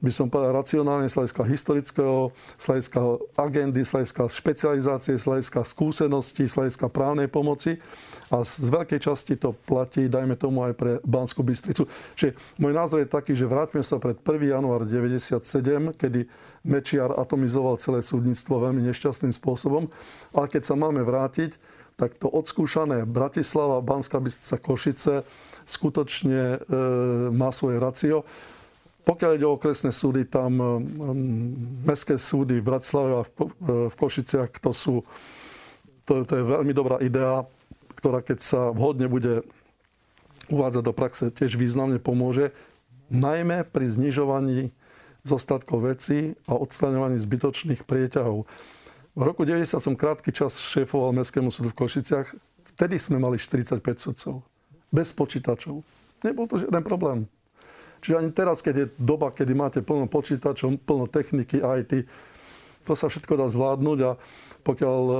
by 0.00 0.12
som 0.16 0.32
povedal, 0.32 0.56
racionálne 0.56 1.12
z 1.12 1.16
hľadiska 1.20 1.44
historického, 1.44 2.32
z 2.56 2.88
agendy, 3.36 3.84
z 3.84 4.08
špecializácie, 4.08 5.20
z 5.20 5.24
hľadiska 5.28 5.60
skúseností, 5.60 6.48
z 6.48 6.56
právnej 6.88 7.28
pomoci. 7.28 7.76
A 8.32 8.40
z 8.40 8.64
veľkej 8.72 8.96
časti 8.96 9.36
to 9.36 9.52
platí, 9.52 10.08
dajme 10.08 10.40
tomu 10.40 10.64
aj 10.64 10.72
pre 10.72 10.92
Banskú 11.04 11.44
Bystricu. 11.44 11.84
Čiže 12.16 12.32
môj 12.56 12.72
názor 12.72 13.04
je 13.04 13.12
taký, 13.12 13.36
že 13.36 13.44
vráťme 13.44 13.84
sa 13.84 14.00
pred 14.00 14.16
1. 14.16 14.56
január 14.56 14.88
1997, 14.88 15.92
kedy 16.00 16.20
Mečiar 16.64 17.12
atomizoval 17.20 17.76
celé 17.76 18.00
súdnictvo 18.00 18.56
veľmi 18.56 18.80
nešťastným 18.88 19.36
spôsobom. 19.36 19.92
Ale 20.32 20.46
keď 20.48 20.62
sa 20.64 20.80
máme 20.80 21.04
vrátiť, 21.04 21.60
tak 22.00 22.16
to 22.16 22.32
odskúšané 22.32 23.04
Bratislava, 23.04 23.84
Banská 23.84 24.16
Bystrica, 24.16 24.56
Košice 24.56 25.14
skutočne 25.70 26.40
e, 26.56 26.58
má 27.30 27.54
svoje 27.54 27.78
racio. 27.78 28.26
Pokiaľ 29.06 29.30
ide 29.38 29.46
o 29.48 29.56
okresné 29.56 29.90
súdy, 29.96 30.28
tam 30.28 30.60
um, 30.60 30.76
mestské 31.88 32.20
súdy 32.20 32.60
v 32.60 32.68
Bratislave 32.68 33.10
a 33.16 33.22
v 33.88 33.94
Košiciach, 33.96 34.60
to, 34.60 34.76
sú, 34.76 34.94
to, 36.04 36.20
to 36.22 36.32
je 36.36 36.44
veľmi 36.44 36.70
dobrá 36.76 37.00
idea, 37.00 37.48
ktorá 37.96 38.20
keď 38.20 38.38
sa 38.44 38.60
vhodne 38.70 39.08
bude 39.08 39.40
uvádzať 40.52 40.82
do 40.84 40.92
praxe, 40.92 41.24
tiež 41.32 41.56
významne 41.56 41.96
pomôže, 41.96 42.52
najmä 43.08 43.64
pri 43.66 43.88
znižovaní 43.88 44.70
zostatkov 45.24 45.84
vecí 45.84 46.36
a 46.48 46.56
odstraňovaní 46.56 47.20
zbytočných 47.20 47.84
prieťahov. 47.84 48.44
V 49.16 49.22
roku 49.26 49.42
90 49.44 49.80
som 49.80 49.94
krátky 49.98 50.30
čas 50.32 50.56
šéfoval 50.60 51.12
Mestskému 51.12 51.50
súdu 51.50 51.74
v 51.74 51.78
Košiciach. 51.82 52.30
Vtedy 52.76 52.96
sme 52.96 53.20
mali 53.20 53.36
45 53.36 53.82
sudcov. 53.98 54.46
Bez 54.90 55.14
počítačov. 55.14 55.86
Nebol 56.20 56.46
to 56.50 56.60
žiaden 56.60 56.84
problém. 56.84 57.30
Čiže 58.00 58.16
ani 58.16 58.30
teraz, 58.32 58.64
keď 58.64 58.74
je 58.74 58.86
doba, 58.96 59.30
kedy 59.30 59.52
máte 59.52 59.80
plno 59.84 60.08
počítačov, 60.08 60.82
plno 60.82 61.04
techniky, 61.06 61.60
IT, 61.60 62.08
to 62.88 62.92
sa 62.96 63.12
všetko 63.12 63.36
dá 63.36 63.46
zvládnuť 63.46 63.98
a 64.08 64.10
pokiaľ 64.64 65.00
e, 65.04 65.16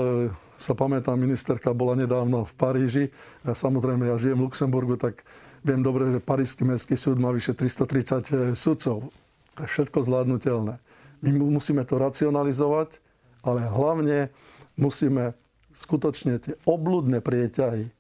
sa 0.57 0.73
pamätám, 0.73 1.17
ministerka 1.17 1.77
bola 1.77 1.97
nedávno 1.97 2.49
v 2.49 2.53
Paríži. 2.57 3.05
Ja 3.45 3.53
samozrejme, 3.53 4.09
ja 4.09 4.17
žijem 4.17 4.41
v 4.41 4.45
Luxemburgu, 4.49 4.97
tak 4.97 5.25
viem 5.61 5.85
dobre, 5.85 6.09
že 6.17 6.25
Parížský 6.25 6.65
mestský 6.65 6.97
súd 6.97 7.21
má 7.21 7.33
vyše 7.33 7.53
330 7.53 7.77
e, 7.77 8.57
sudcov. 8.57 9.13
To 9.57 9.61
je 9.65 9.69
všetko 9.69 9.99
zvládnutelné. 10.09 10.81
My 11.21 11.31
musíme 11.37 11.85
to 11.85 12.01
racionalizovať, 12.01 12.97
ale 13.45 13.69
hlavne 13.69 14.33
musíme 14.81 15.37
skutočne 15.77 16.41
tie 16.41 16.57
obludné 16.65 17.21
prieťahy 17.21 17.93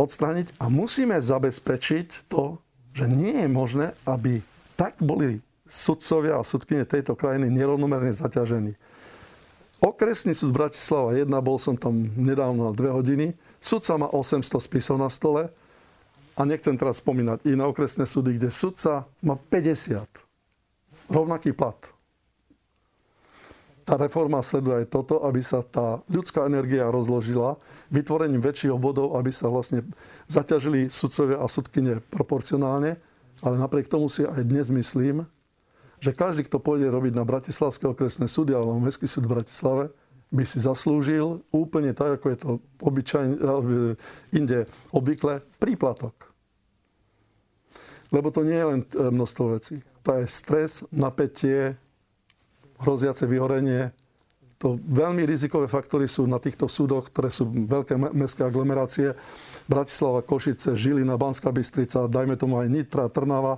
odstrániť 0.00 0.56
a 0.56 0.72
musíme 0.72 1.20
zabezpečiť 1.20 2.32
to, 2.32 2.56
že 2.96 3.04
nie 3.04 3.44
je 3.44 3.48
možné, 3.52 3.86
aby 4.08 4.40
tak 4.74 4.96
boli 4.98 5.44
sudcovia 5.68 6.40
a 6.40 6.46
sudkyne 6.46 6.88
tejto 6.88 7.12
krajiny 7.12 7.52
nerovnomerne 7.52 8.10
zaťažení. 8.10 8.74
Okresný 9.80 10.36
súd 10.36 10.52
Bratislava 10.52 11.16
1, 11.16 11.28
bol 11.40 11.56
som 11.56 11.76
tam 11.76 12.12
nedávno 12.16 12.68
na 12.68 12.72
dve 12.76 12.92
hodiny. 12.92 13.32
Sudca 13.64 13.96
má 13.96 14.08
800 14.12 14.60
spisov 14.60 15.00
na 15.00 15.08
stole 15.08 15.48
a 16.36 16.40
nechcem 16.44 16.76
teraz 16.76 17.00
spomínať 17.00 17.48
iné 17.48 17.64
okresné 17.64 18.04
súdy, 18.04 18.36
kde 18.36 18.52
sudca 18.52 19.08
má 19.24 19.36
50. 19.36 20.04
Rovnaký 21.08 21.56
plat. 21.56 21.80
Tá 23.88 23.96
reforma 23.96 24.44
sleduje 24.44 24.84
aj 24.84 24.92
toto, 24.92 25.24
aby 25.24 25.40
sa 25.40 25.64
tá 25.64 26.04
ľudská 26.12 26.44
energia 26.44 26.86
rozložila 26.92 27.56
vytvorením 27.90 28.40
väčších 28.40 28.72
obvodov, 28.74 29.18
aby 29.18 29.34
sa 29.34 29.50
vlastne 29.50 29.82
zaťažili 30.30 30.88
sudcovia 30.88 31.42
a 31.42 31.46
sudkyne 31.50 31.98
proporcionálne. 32.10 32.96
Ale 33.42 33.54
napriek 33.58 33.90
tomu 33.90 34.06
si 34.06 34.22
aj 34.22 34.46
dnes 34.46 34.70
myslím, 34.70 35.26
že 36.00 36.16
každý, 36.16 36.48
kto 36.48 36.62
pôjde 36.62 36.88
robiť 36.88 37.12
na 37.12 37.28
Bratislavské 37.28 37.84
okresné 37.84 38.30
súdy 38.30 38.56
alebo 38.56 38.80
Mestský 38.80 39.04
súd 39.04 39.28
v 39.28 39.42
Bratislave, 39.42 39.84
by 40.30 40.44
si 40.46 40.62
zaslúžil 40.62 41.42
úplne 41.50 41.90
tak, 41.90 42.22
ako 42.22 42.26
je 42.30 42.38
to 42.38 42.50
obyčajne, 42.78 43.34
eh, 43.34 43.94
inde 44.30 44.58
obvykle, 44.94 45.42
príplatok. 45.58 46.30
Lebo 48.14 48.30
to 48.30 48.46
nie 48.46 48.54
je 48.54 48.66
len 48.66 48.80
eh, 48.86 49.10
množstvo 49.10 49.44
vecí. 49.58 49.82
To 50.06 50.22
je 50.22 50.24
stres, 50.30 50.86
napätie, 50.94 51.76
hroziace 52.80 53.26
vyhorenie, 53.26 53.92
to 54.60 54.76
veľmi 54.76 55.24
rizikové 55.24 55.64
faktory 55.72 56.04
sú 56.04 56.28
na 56.28 56.36
týchto 56.36 56.68
súdoch, 56.68 57.08
ktoré 57.08 57.32
sú 57.32 57.48
veľké 57.48 57.96
mestské 58.12 58.44
aglomerácie. 58.44 59.16
Bratislava, 59.64 60.20
Košice, 60.20 60.76
Žilina, 60.76 61.16
Banská 61.16 61.48
Bystrica, 61.48 62.04
dajme 62.04 62.36
tomu 62.36 62.60
aj 62.60 62.68
Nitra, 62.68 63.08
Trnava. 63.08 63.56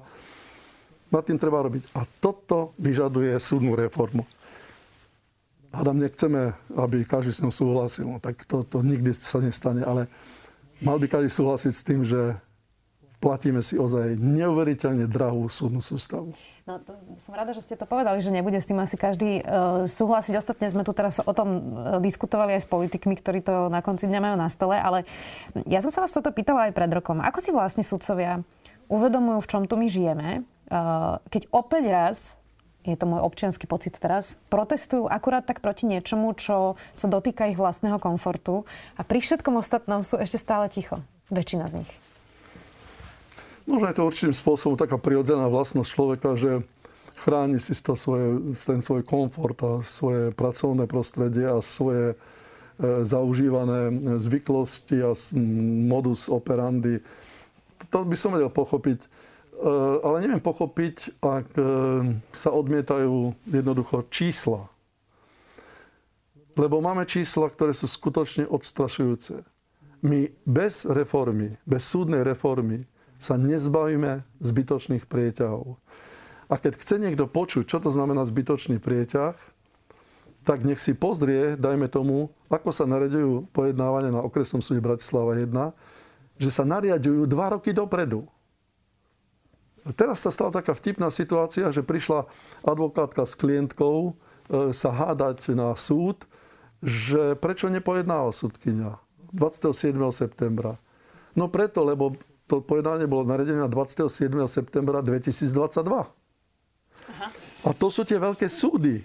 Nad 1.10 1.26
tým 1.26 1.42
treba 1.42 1.58
robiť. 1.66 1.90
A 1.98 2.06
toto 2.22 2.70
vyžaduje 2.78 3.34
súdnu 3.42 3.74
reformu. 3.74 4.22
Hádam, 5.74 5.98
nechceme, 5.98 6.54
aby 6.78 7.02
každý 7.02 7.34
s 7.34 7.42
ňou 7.42 7.50
súhlasil. 7.50 8.06
No, 8.06 8.22
tak 8.22 8.46
to, 8.46 8.62
to 8.62 8.86
nikdy 8.86 9.10
sa 9.10 9.42
nestane. 9.42 9.82
Ale 9.82 10.06
mal 10.78 11.02
by 11.02 11.10
každý 11.10 11.34
súhlasiť 11.34 11.72
s 11.74 11.82
tým, 11.82 12.06
že 12.06 12.38
platíme 13.22 13.62
si 13.62 13.78
ozaj 13.78 14.18
neuveriteľne 14.18 15.06
drahú 15.06 15.46
súdnu 15.46 15.78
sústavu. 15.78 16.34
No, 16.66 16.82
to, 16.82 16.98
som 17.22 17.34
rada, 17.38 17.54
že 17.54 17.62
ste 17.62 17.78
to 17.78 17.86
povedali, 17.86 18.18
že 18.18 18.34
nebude 18.34 18.58
s 18.58 18.66
tým 18.66 18.82
asi 18.82 18.98
každý 18.98 19.42
uh, 19.42 19.86
súhlasiť. 19.86 20.34
Ostatne 20.34 20.66
sme 20.70 20.82
tu 20.82 20.90
teraz 20.90 21.22
o 21.22 21.30
tom 21.30 21.48
uh, 21.48 21.58
diskutovali 22.02 22.58
aj 22.58 22.66
s 22.66 22.70
politikmi, 22.70 23.14
ktorí 23.14 23.46
to 23.46 23.70
na 23.70 23.78
konci 23.78 24.10
dňa 24.10 24.20
majú 24.22 24.36
na 24.38 24.50
stole, 24.50 24.74
ale 24.74 25.06
ja 25.70 25.78
som 25.78 25.94
sa 25.94 26.02
vás 26.02 26.10
toto 26.10 26.34
pýtala 26.34 26.70
aj 26.70 26.74
pred 26.74 26.90
rokom. 26.90 27.22
Ako 27.22 27.38
si 27.38 27.54
vlastne 27.54 27.86
sudcovia 27.86 28.42
uvedomujú, 28.90 29.38
v 29.42 29.50
čom 29.50 29.62
tu 29.70 29.74
my 29.78 29.86
žijeme, 29.86 30.42
uh, 30.42 31.22
keď 31.30 31.50
opäť 31.54 31.84
raz 31.90 32.18
je 32.82 32.98
to 32.98 33.06
môj 33.06 33.22
občianský 33.22 33.70
pocit 33.70 33.94
teraz, 33.94 34.34
protestujú 34.50 35.06
akurát 35.06 35.46
tak 35.46 35.62
proti 35.62 35.86
niečomu, 35.86 36.34
čo 36.34 36.74
sa 36.94 37.06
dotýka 37.06 37.46
ich 37.46 37.58
vlastného 37.58 38.02
komfortu 38.02 38.66
a 38.98 39.06
pri 39.06 39.22
všetkom 39.22 39.54
ostatnom 39.58 40.02
sú 40.02 40.18
ešte 40.18 40.42
stále 40.42 40.66
ticho. 40.66 40.98
Väčšina 41.30 41.70
z 41.70 41.82
nich. 41.86 42.11
Možno 43.66 43.86
je 43.88 43.96
to 43.96 44.08
určitým 44.08 44.34
spôsobom 44.34 44.74
taká 44.74 44.98
prirodzená 44.98 45.46
vlastnosť 45.46 45.88
človeka, 45.90 46.34
že 46.34 46.66
chráni 47.22 47.62
si 47.62 47.78
to 47.78 47.94
svoje, 47.94 48.54
ten 48.66 48.82
svoj 48.82 49.06
komfort 49.06 49.58
a 49.62 49.72
svoje 49.86 50.34
pracovné 50.34 50.90
prostredie 50.90 51.46
a 51.46 51.62
svoje 51.62 52.12
e, 52.12 52.16
zaužívané 53.06 53.94
zvyklosti 54.18 54.98
a 55.06 55.14
modus 55.86 56.26
operandi. 56.26 56.98
To 57.94 58.02
by 58.02 58.16
som 58.18 58.34
vedel 58.34 58.50
pochopiť. 58.50 58.98
E, 58.98 59.08
ale 60.02 60.26
neviem 60.26 60.42
pochopiť, 60.42 61.22
ak 61.22 61.48
e, 61.54 61.62
sa 62.34 62.50
odmietajú 62.50 63.38
jednoducho 63.46 64.10
čísla. 64.10 64.66
Lebo 66.58 66.82
máme 66.82 67.06
čísla, 67.06 67.48
ktoré 67.48 67.72
sú 67.72 67.86
skutočne 67.86 68.44
odstrašujúce. 68.50 69.46
My 70.02 70.26
bez 70.42 70.82
reformy, 70.84 71.56
bez 71.62 71.86
súdnej 71.86 72.26
reformy, 72.26 72.84
sa 73.22 73.38
nezbavíme 73.38 74.26
zbytočných 74.42 75.06
prieťahov. 75.06 75.78
A 76.50 76.58
keď 76.58 76.74
chce 76.74 76.98
niekto 76.98 77.30
počuť, 77.30 77.70
čo 77.70 77.78
to 77.78 77.94
znamená 77.94 78.26
zbytočný 78.26 78.82
prieťah, 78.82 79.38
tak 80.42 80.66
nech 80.66 80.82
si 80.82 80.90
pozrie, 80.90 81.54
dajme 81.54 81.86
tomu, 81.86 82.34
ako 82.50 82.74
sa 82.74 82.82
nariadujú 82.82 83.46
pojednávania 83.54 84.10
na 84.10 84.26
okresnom 84.26 84.58
súde 84.58 84.82
Bratislava 84.82 85.38
1, 85.38 85.54
že 86.42 86.50
sa 86.50 86.66
nariadujú 86.66 87.30
dva 87.30 87.54
roky 87.54 87.70
dopredu. 87.70 88.26
Teraz 89.94 90.26
sa 90.26 90.34
stala 90.34 90.50
taká 90.50 90.74
vtipná 90.74 91.14
situácia, 91.14 91.70
že 91.70 91.86
prišla 91.86 92.26
advokátka 92.66 93.22
s 93.22 93.38
klientkou 93.38 94.10
e, 94.10 94.12
sa 94.74 94.90
hádať 94.90 95.54
na 95.54 95.74
súd, 95.78 96.26
že 96.82 97.38
prečo 97.38 97.70
nepojednáva 97.70 98.34
súdkynia 98.34 98.98
27. 99.30 99.94
septembra. 100.10 100.78
No 101.38 101.46
preto, 101.46 101.86
lebo 101.86 102.18
to 102.46 102.60
pojednanie 102.60 103.06
bolo 103.06 103.26
naredené 103.26 103.64
27. 103.66 104.08
septembra 104.50 105.00
2022. 105.00 105.52
Aha. 107.12 107.28
A 107.62 107.68
to 107.74 107.86
sú 107.88 108.02
tie 108.02 108.18
veľké 108.18 108.50
súdy. 108.50 109.02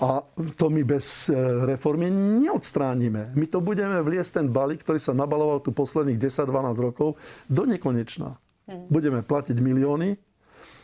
A 0.00 0.24
to 0.56 0.72
my 0.72 0.80
bez 0.80 1.28
e, 1.28 1.36
reformy 1.68 2.08
neodstránime. 2.40 3.36
My 3.36 3.44
to 3.44 3.60
budeme 3.60 4.00
vliesť 4.00 4.40
ten 4.40 4.46
balík, 4.48 4.80
ktorý 4.80 4.96
sa 4.96 5.12
nabaloval 5.12 5.60
tu 5.60 5.76
posledných 5.76 6.16
10-12 6.16 6.72
rokov, 6.80 7.20
do 7.52 7.68
nekonečná. 7.68 8.32
Hmm. 8.64 8.88
Budeme 8.88 9.20
platiť 9.20 9.60
milióny. 9.60 10.16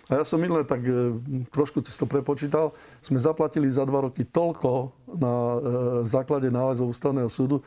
A 0.06 0.22
ja 0.22 0.24
som 0.28 0.36
minule 0.36 0.68
tak 0.68 0.84
e, 0.84 1.16
trošku 1.48 1.80
si 1.80 1.96
to 1.96 2.04
prepočítal. 2.04 2.76
Sme 3.00 3.16
zaplatili 3.16 3.72
za 3.72 3.88
dva 3.88 4.04
roky 4.04 4.28
toľko 4.28 4.92
na 5.16 5.32
e, 5.32 5.58
základe 6.12 6.52
nálezov 6.52 6.92
ústavného 6.92 7.32
súdu, 7.32 7.64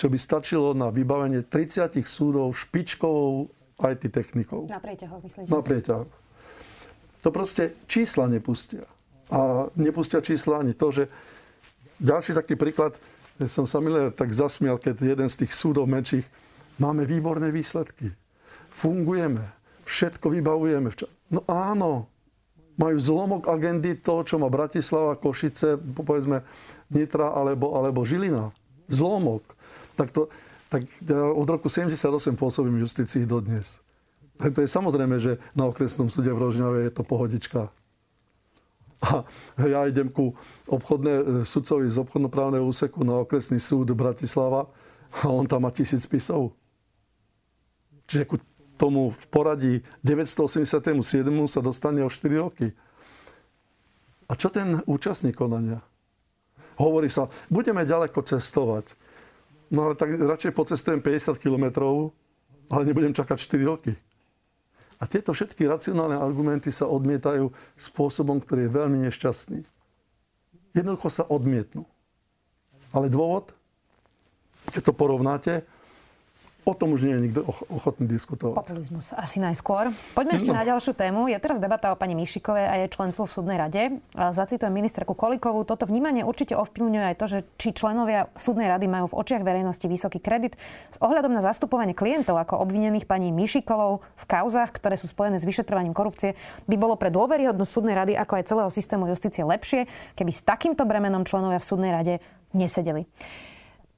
čo 0.00 0.08
by 0.08 0.16
stačilo 0.16 0.72
na 0.72 0.88
vybavenie 0.88 1.44
30 1.44 2.00
súdov 2.08 2.56
špičkovou 2.56 3.52
IT 3.84 4.08
technikou. 4.08 4.64
Na 4.64 4.80
prieťahoch, 4.80 5.20
myslíte? 5.20 5.52
Na 5.52 5.60
prieťahoch. 5.60 6.08
To 7.20 7.28
proste 7.28 7.76
čísla 7.84 8.24
nepustia. 8.32 8.88
A 9.28 9.68
nepustia 9.76 10.24
čísla 10.24 10.64
ani 10.64 10.72
to, 10.72 10.88
že 10.88 11.04
ďalší 12.00 12.32
taký 12.32 12.56
príklad, 12.56 12.96
som 13.44 13.68
sa 13.68 13.84
milé 13.84 14.08
tak 14.08 14.32
zasmial, 14.32 14.80
keď 14.80 15.04
jeden 15.04 15.28
z 15.28 15.44
tých 15.44 15.52
súdov 15.52 15.84
menších, 15.84 16.24
máme 16.80 17.04
výborné 17.04 17.52
výsledky, 17.52 18.08
fungujeme, 18.72 19.52
všetko 19.84 20.32
vybavujeme. 20.32 20.88
No 21.28 21.44
áno, 21.44 22.08
majú 22.80 22.96
zlomok 22.96 23.52
agendy 23.52 24.00
toho, 24.00 24.24
čo 24.24 24.40
má 24.40 24.48
Bratislava, 24.48 25.12
Košice, 25.20 25.76
povedzme 25.76 26.40
Nitra 26.88 27.36
alebo, 27.36 27.76
alebo 27.76 28.00
Žilina. 28.00 28.48
Zlomok. 28.88 29.59
Tak, 30.00 30.16
to, 30.16 30.32
tak 30.72 30.88
ja 31.04 31.28
od 31.28 31.44
roku 31.44 31.68
78 31.68 32.32
pôsobím 32.40 32.80
v 32.80 32.88
justícii 32.88 33.28
dodnes. 33.28 33.84
Tak 34.40 34.56
to 34.56 34.64
je 34.64 34.72
samozrejme, 34.72 35.20
že 35.20 35.36
na 35.52 35.68
okresnom 35.68 36.08
súde 36.08 36.32
v 36.32 36.40
Rožňave 36.40 36.88
je 36.88 36.92
to 36.96 37.04
pohodička. 37.04 37.68
A 39.04 39.24
ja 39.60 39.84
idem 39.84 40.08
ku 40.08 40.32
obchodné, 40.64 41.12
e, 41.12 41.24
sudcovi 41.44 41.92
z 41.92 42.00
obchodnoprávneho 42.00 42.64
úseku 42.64 43.04
na 43.04 43.20
okresný 43.20 43.60
súd 43.60 43.92
Bratislava 43.92 44.72
a 45.20 45.28
on 45.28 45.44
tam 45.44 45.68
má 45.68 45.70
tisíc 45.72 46.08
spisov. 46.08 46.56
Čiže 48.08 48.24
ku 48.24 48.36
tomu 48.80 49.12
v 49.12 49.24
poradí 49.28 49.74
987. 50.00 51.04
sa 51.44 51.60
dostane 51.60 52.00
o 52.00 52.08
4 52.08 52.40
roky. 52.40 52.72
A 54.24 54.32
čo 54.32 54.48
ten 54.48 54.80
účastník 54.88 55.36
konania? 55.36 55.84
Hovorí 56.80 57.12
sa, 57.12 57.28
budeme 57.52 57.84
ďaleko 57.84 58.24
cestovať. 58.24 58.96
No 59.70 59.86
ale 59.86 59.94
tak 59.94 60.18
radšej 60.18 60.50
pocestujem 60.50 60.98
50 60.98 61.38
kilometrov, 61.38 62.10
ale 62.70 62.82
nebudem 62.86 63.14
čakať 63.14 63.38
4 63.38 63.70
roky. 63.70 63.94
A 65.00 65.08
tieto 65.08 65.32
všetky 65.32 65.64
racionálne 65.64 66.18
argumenty 66.18 66.68
sa 66.68 66.84
odmietajú 66.84 67.48
spôsobom, 67.78 68.36
ktorý 68.42 68.68
je 68.68 68.76
veľmi 68.76 68.98
nešťastný. 69.08 69.64
Jednoducho 70.76 71.08
sa 71.08 71.24
odmietnú. 71.24 71.88
Ale 72.92 73.08
dôvod, 73.08 73.54
keď 74.74 74.82
to 74.90 74.92
porovnáte, 74.92 75.52
O 76.68 76.76
tom 76.76 76.92
už 76.92 77.08
nie 77.08 77.14
je 77.16 77.22
nikto 77.24 77.40
ochotný 77.72 78.04
diskutovať. 78.04 78.56
Populizmus 78.60 79.16
asi 79.16 79.40
najskôr. 79.40 79.88
Poďme 80.12 80.36
ešte 80.36 80.52
no. 80.52 80.60
na 80.60 80.64
ďalšiu 80.68 80.92
tému. 80.92 81.32
Je 81.32 81.40
teraz 81.40 81.56
debata 81.56 81.88
o 81.92 81.96
pani 81.96 82.12
Mišikovej 82.12 82.66
a 82.68 82.74
jej 82.84 82.88
členstvo 82.92 83.24
v 83.24 83.32
súdnej 83.32 83.56
rade. 83.56 84.00
Zacitujem 84.12 84.68
ministerku 84.68 85.16
Kolikovú. 85.16 85.64
Toto 85.64 85.88
vnímanie 85.88 86.20
určite 86.20 86.52
ovplyvňuje 86.60 87.04
aj 87.10 87.16
to, 87.16 87.26
že 87.26 87.38
či 87.56 87.72
členovia 87.72 88.28
súdnej 88.36 88.68
rady 88.68 88.86
majú 88.92 89.08
v 89.10 89.18
očiach 89.24 89.40
verejnosti 89.40 89.88
vysoký 89.88 90.20
kredit. 90.20 90.60
S 90.92 91.00
ohľadom 91.00 91.32
na 91.32 91.40
zastupovanie 91.40 91.96
klientov 91.96 92.36
ako 92.36 92.60
obvinených 92.60 93.08
pani 93.08 93.32
Mišikovou 93.32 94.04
v 94.04 94.24
kauzach, 94.28 94.76
ktoré 94.76 95.00
sú 95.00 95.08
spojené 95.08 95.40
s 95.40 95.48
vyšetrovaním 95.48 95.96
korupcie, 95.96 96.36
by 96.68 96.76
bolo 96.76 97.00
pre 97.00 97.08
dôveryhodnosť 97.08 97.72
súdnej 97.72 97.96
rady 97.96 98.12
ako 98.20 98.32
aj 98.36 98.44
celého 98.44 98.70
systému 98.70 99.08
justície 99.08 99.42
lepšie, 99.42 99.88
keby 100.12 100.30
s 100.30 100.44
takýmto 100.44 100.84
bremenom 100.84 101.24
členovia 101.24 101.56
v 101.56 101.68
súdnej 101.68 101.92
rade 101.92 102.14
nesedeli. 102.52 103.08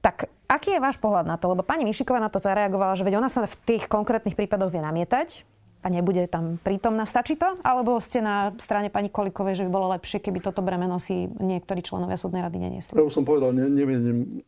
Tak 0.03 0.27
aký 0.51 0.75
je 0.75 0.83
váš 0.83 0.99
pohľad 0.99 1.23
na 1.23 1.39
to? 1.39 1.47
Lebo 1.47 1.63
pani 1.63 1.87
Mišiková 1.87 2.19
na 2.19 2.27
to 2.27 2.43
zareagovala, 2.43 2.99
že 2.99 3.07
veď 3.07 3.23
ona 3.23 3.31
sa 3.31 3.47
v 3.47 3.55
tých 3.63 3.87
konkrétnych 3.87 4.35
prípadoch 4.35 4.67
vie 4.67 4.83
namietať 4.83 5.47
a 5.79 5.87
nebude 5.87 6.27
tam 6.27 6.59
prítomná. 6.59 7.07
Stačí 7.07 7.39
to? 7.39 7.55
Alebo 7.63 7.95
ste 8.03 8.19
na 8.19 8.51
strane 8.59 8.91
pani 8.91 9.07
Kolikovej, 9.07 9.63
že 9.63 9.65
by 9.67 9.71
bolo 9.71 9.87
lepšie, 9.95 10.19
keby 10.19 10.43
toto 10.43 10.59
bremeno 10.59 10.99
si 10.99 11.27
niektorí 11.27 11.79
členovia 11.79 12.19
súdnej 12.19 12.43
rady 12.43 12.57
neniesli? 12.59 12.99
Ja 12.99 13.07
už 13.07 13.15
som 13.15 13.23
povedal, 13.23 13.55
ne, 13.55 13.71
neviem 13.71 14.43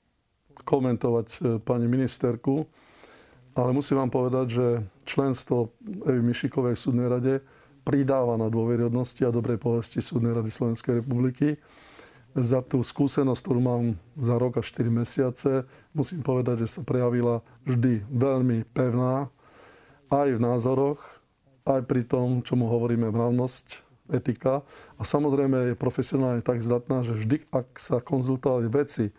komentovať 0.68 1.28
e, 1.28 1.38
pani 1.63 1.88
ministerku, 1.88 2.68
ale 3.56 3.70
musím 3.72 4.04
vám 4.04 4.12
povedať, 4.12 4.46
že 4.52 4.65
členstvo 5.08 5.72
Evy 6.04 6.20
Mišikovej 6.20 6.76
v 6.76 6.84
súdnej 6.84 7.08
rade 7.08 7.34
pridáva 7.88 8.36
na 8.36 8.52
dôveryhodnosti 8.52 9.24
a 9.24 9.32
dobrej 9.32 9.60
povesti 9.60 10.04
súdnej 10.04 10.36
rady 10.36 10.52
Slovenskej 10.52 11.00
republiky 11.00 11.56
za 12.36 12.60
tú 12.60 12.84
skúsenosť, 12.84 13.41
ktorú 13.41 13.62
mám 13.63 13.84
za 14.19 14.36
rok 14.36 14.60
a 14.60 14.63
4 14.63 14.91
mesiace, 14.91 15.63
musím 15.95 16.19
povedať, 16.19 16.67
že 16.67 16.80
sa 16.80 16.82
prejavila 16.84 17.39
vždy 17.63 18.04
veľmi 18.12 18.67
pevná, 18.76 19.32
aj 20.12 20.36
v 20.36 20.43
názoroch, 20.43 21.00
aj 21.65 21.82
pri 21.88 22.04
tom, 22.04 22.43
čo 22.43 22.60
mu 22.60 22.67
hovoríme 22.67 23.10
mravnosť, 23.10 23.86
etika. 24.13 24.62
A 25.00 25.02
samozrejme 25.02 25.74
je 25.74 25.76
profesionálne 25.80 26.45
tak 26.45 26.62
zdatná, 26.62 27.02
že 27.02 27.17
vždy, 27.17 27.50
ak 27.50 27.80
sa 27.82 27.98
konzultovali 27.98 28.69
veci, 28.69 29.10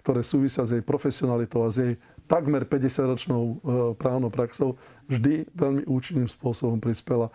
ktoré 0.00 0.24
súvisia 0.24 0.64
s 0.64 0.72
jej 0.72 0.80
profesionalitou 0.80 1.66
a 1.66 1.70
s 1.70 1.76
jej 1.78 1.94
takmer 2.26 2.64
50-ročnou 2.64 3.42
e, 3.44 3.54
právnou 3.98 4.32
praxou, 4.32 4.80
vždy 5.10 5.52
veľmi 5.52 5.84
účinným 5.84 6.26
spôsobom 6.30 6.80
prispela 6.80 7.28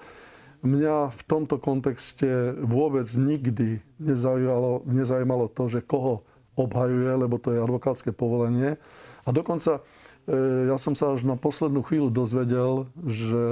mňa 0.63 1.13
v 1.13 1.21
tomto 1.29 1.61
kontexte 1.61 2.57
vôbec 2.61 3.05
nikdy 3.13 3.81
nezajímalo, 4.01 4.85
nezajímalo 4.87 5.45
to, 5.51 5.69
že 5.69 5.85
koho 5.85 6.25
obhajuje, 6.57 7.11
lebo 7.21 7.37
to 7.37 7.53
je 7.53 7.61
advokátske 7.61 8.09
povolenie. 8.09 8.81
A 9.23 9.29
dokonca 9.29 9.83
e, 10.25 10.71
ja 10.71 10.77
som 10.81 10.97
sa 10.97 11.13
až 11.13 11.21
na 11.21 11.37
poslednú 11.37 11.85
chvíľu 11.85 12.09
dozvedel, 12.09 12.89
že 13.05 13.43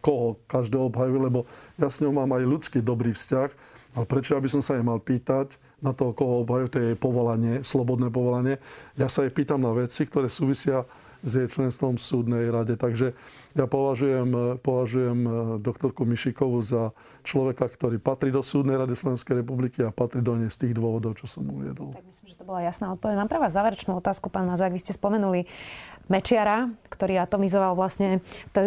koho 0.00 0.40
každého 0.48 0.88
obhajuje, 0.88 1.20
lebo 1.28 1.40
ja 1.76 1.92
s 1.92 2.00
ňou 2.00 2.16
mám 2.16 2.32
aj 2.32 2.44
ľudský 2.48 2.78
dobrý 2.80 3.12
vzťah. 3.12 3.50
Ale 3.92 4.08
prečo 4.08 4.32
aby 4.40 4.48
som 4.48 4.64
sa 4.64 4.80
jej 4.80 4.84
mal 4.84 4.96
pýtať 5.04 5.52
na 5.84 5.92
to, 5.92 6.16
koho 6.16 6.48
obhajuje, 6.48 6.72
to 6.72 6.80
je 6.80 6.86
jej 6.94 6.98
povolanie, 6.98 7.54
slobodné 7.60 8.08
povolanie. 8.08 8.56
Ja 8.96 9.12
sa 9.12 9.28
jej 9.28 9.34
pýtam 9.34 9.60
na 9.60 9.76
veci, 9.76 10.08
ktoré 10.08 10.32
súvisia 10.32 10.88
s 11.22 11.32
jej 11.38 11.48
členstvom 11.48 11.96
v 11.96 12.02
súdnej 12.02 12.44
rade. 12.50 12.74
Takže 12.74 13.14
ja 13.54 13.66
považujem, 13.70 14.58
považujem 14.60 15.18
eh, 15.22 15.32
doktorku 15.62 16.02
Mišikovú 16.02 16.60
za 16.62 16.90
človeka, 17.22 17.70
ktorý 17.70 18.02
patrí 18.02 18.34
do 18.34 18.42
súdnej 18.42 18.74
rady 18.74 18.98
Slovenskej 18.98 19.40
republiky 19.40 19.86
a 19.86 19.94
patrí 19.94 20.20
do 20.20 20.34
nej 20.34 20.50
z 20.50 20.66
tých 20.66 20.74
dôvodov, 20.74 21.14
čo 21.16 21.30
som 21.30 21.46
uviedol. 21.46 21.94
Tak 21.94 22.06
myslím, 22.10 22.26
že 22.34 22.36
to 22.36 22.44
bola 22.44 22.60
jasná 22.66 22.90
odpoveď. 22.92 23.14
Mám 23.22 23.30
pre 23.30 23.38
vás 23.38 23.54
záverečnú 23.54 23.94
otázku, 24.02 24.26
pán 24.28 24.50
Mazák. 24.50 24.74
Vy 24.74 24.82
ste 24.82 24.92
spomenuli 24.98 25.46
Mečiara, 26.10 26.66
ktorý 26.90 27.22
atomizoval 27.22 27.78
vlastne 27.78 28.18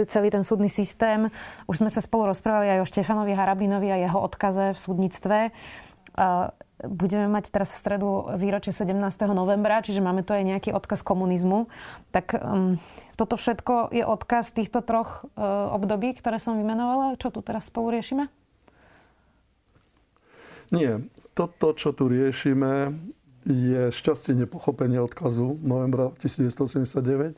celý 0.08 0.32
ten 0.32 0.42
súdny 0.42 0.72
systém. 0.72 1.28
Už 1.68 1.84
sme 1.84 1.92
sa 1.92 2.00
spolu 2.00 2.32
rozprávali 2.32 2.80
aj 2.80 2.80
o 2.82 2.90
Štefanovi 2.90 3.36
Harabinovi 3.36 3.92
a 3.92 4.00
jeho 4.00 4.24
odkaze 4.24 4.72
v 4.72 4.80
súdnictve 4.80 5.52
budeme 6.84 7.28
mať 7.32 7.56
teraz 7.56 7.72
v 7.72 7.82
stredu 7.82 8.10
výročie 8.36 8.76
17. 8.76 8.96
novembra, 9.32 9.80
čiže 9.80 10.04
máme 10.04 10.28
tu 10.28 10.36
aj 10.36 10.44
nejaký 10.44 10.70
odkaz 10.76 11.02
komunizmu. 11.08 11.72
Tak 12.12 12.36
um, 12.36 12.76
toto 13.16 13.40
všetko 13.40 13.96
je 13.96 14.04
odkaz 14.04 14.52
týchto 14.52 14.84
troch 14.84 15.24
uh, 15.24 15.72
období, 15.72 16.12
ktoré 16.20 16.40
som 16.40 16.60
vymenovala. 16.60 17.16
Čo 17.16 17.32
tu 17.32 17.40
teraz 17.40 17.72
spolu 17.72 17.96
riešime? 17.96 18.28
Nie. 20.74 21.00
Toto, 21.36 21.76
čo 21.76 21.92
tu 21.92 22.08
riešime, 22.08 22.96
je 23.46 23.94
šťastie 23.94 24.34
nepochopenie 24.34 24.98
odkazu 24.98 25.62
novembra 25.62 26.16
1989 26.18 27.38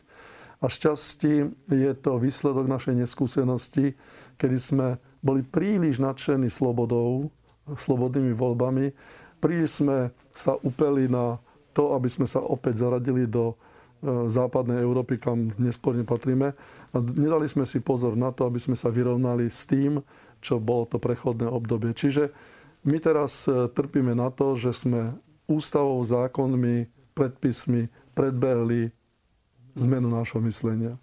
a 0.57 0.65
šťastí 0.65 1.33
je 1.69 1.91
to 1.97 2.17
výsledok 2.17 2.65
našej 2.65 2.95
neskúsenosti, 3.05 3.93
kedy 4.39 4.57
sme 4.57 4.87
boli 5.21 5.43
príliš 5.43 5.99
nadšení 5.99 6.47
slobodou, 6.47 7.29
slobodnými 7.75 8.31
voľbami 8.31 8.93
Príliš 9.37 9.85
sme 9.85 10.09
sa 10.33 10.57
upeli 10.57 11.05
na 11.05 11.37
to, 11.73 11.93
aby 11.93 12.09
sme 12.09 12.25
sa 12.25 12.41
opäť 12.41 12.81
zaradili 12.81 13.29
do 13.29 13.53
e, 13.53 13.55
západnej 14.33 14.81
Európy, 14.81 15.21
kam 15.21 15.53
nesporne 15.61 16.01
patríme. 16.01 16.57
A 16.93 16.97
nedali 16.97 17.45
sme 17.45 17.69
si 17.69 17.77
pozor 17.77 18.17
na 18.17 18.33
to, 18.33 18.49
aby 18.49 18.57
sme 18.57 18.73
sa 18.73 18.89
vyrovnali 18.89 19.45
s 19.45 19.69
tým, 19.69 20.01
čo 20.41 20.57
bolo 20.57 20.89
to 20.89 20.97
prechodné 20.97 21.45
obdobie. 21.45 21.93
Čiže 21.93 22.33
my 22.89 22.97
teraz 22.97 23.45
e, 23.45 23.69
trpíme 23.69 24.17
na 24.17 24.33
to, 24.33 24.57
že 24.57 24.73
sme 24.73 25.13
ústavou, 25.45 26.01
zákonmi, 26.01 26.89
predpismi 27.13 27.85
predbehli 28.17 28.89
zmenu 29.77 30.09
nášho 30.09 30.41
myslenia. 30.41 30.97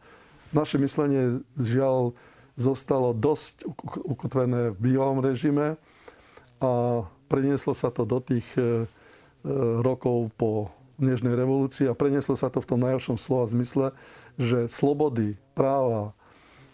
Naše 0.51 0.75
myslenie 0.83 1.39
žiaľ 1.55 2.19
zostalo 2.59 3.15
dosť 3.15 3.63
ukotvené 4.03 4.75
v 4.75 4.79
bývalom 4.91 5.23
režime 5.23 5.79
a 6.65 6.73
prenieslo 7.29 7.77
sa 7.77 7.93
to 7.93 8.09
do 8.09 8.19
tých 8.21 8.47
e, 8.57 8.61
e, 8.61 8.67
rokov 9.85 10.33
po 10.41 10.73
Nežnej 10.95 11.35
revolúcii 11.35 11.91
a 11.91 11.99
prenieslo 11.99 12.39
sa 12.39 12.47
to 12.47 12.63
v 12.63 12.71
tom 12.71 12.81
najhoršom 12.87 13.19
slova 13.19 13.51
zmysle, 13.51 13.91
že 14.39 14.71
slobody, 14.71 15.35
práva, 15.59 16.15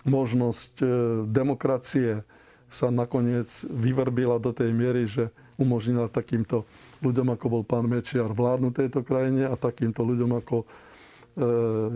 možnosť 0.04 0.72
e, 0.80 0.86
demokracie 1.24 2.20
sa 2.68 2.92
nakoniec 2.92 3.48
vyvrbila 3.66 4.36
do 4.36 4.52
tej 4.52 4.70
miery, 4.76 5.08
že 5.08 5.32
umožnila 5.56 6.12
takýmto 6.12 6.68
ľuďom, 7.00 7.32
ako 7.32 7.46
bol 7.48 7.62
pán 7.64 7.88
Mečiar, 7.88 8.30
vládnuť 8.30 8.72
tejto 8.76 9.00
krajine 9.02 9.48
a 9.48 9.56
takýmto 9.58 10.04
ľuďom, 10.06 10.38
ako 10.40 10.64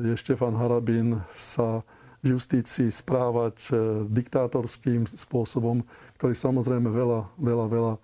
je 0.05 0.15
Štefan 0.15 0.57
Harabín, 0.57 1.21
sa 1.35 1.85
justícii 2.25 2.89
správať 2.89 3.69
diktátorským 4.09 5.05
spôsobom, 5.05 5.85
ktorý 6.17 6.33
samozrejme 6.33 6.89
veľa, 6.89 7.21
veľa, 7.37 7.67
veľa 7.69 7.95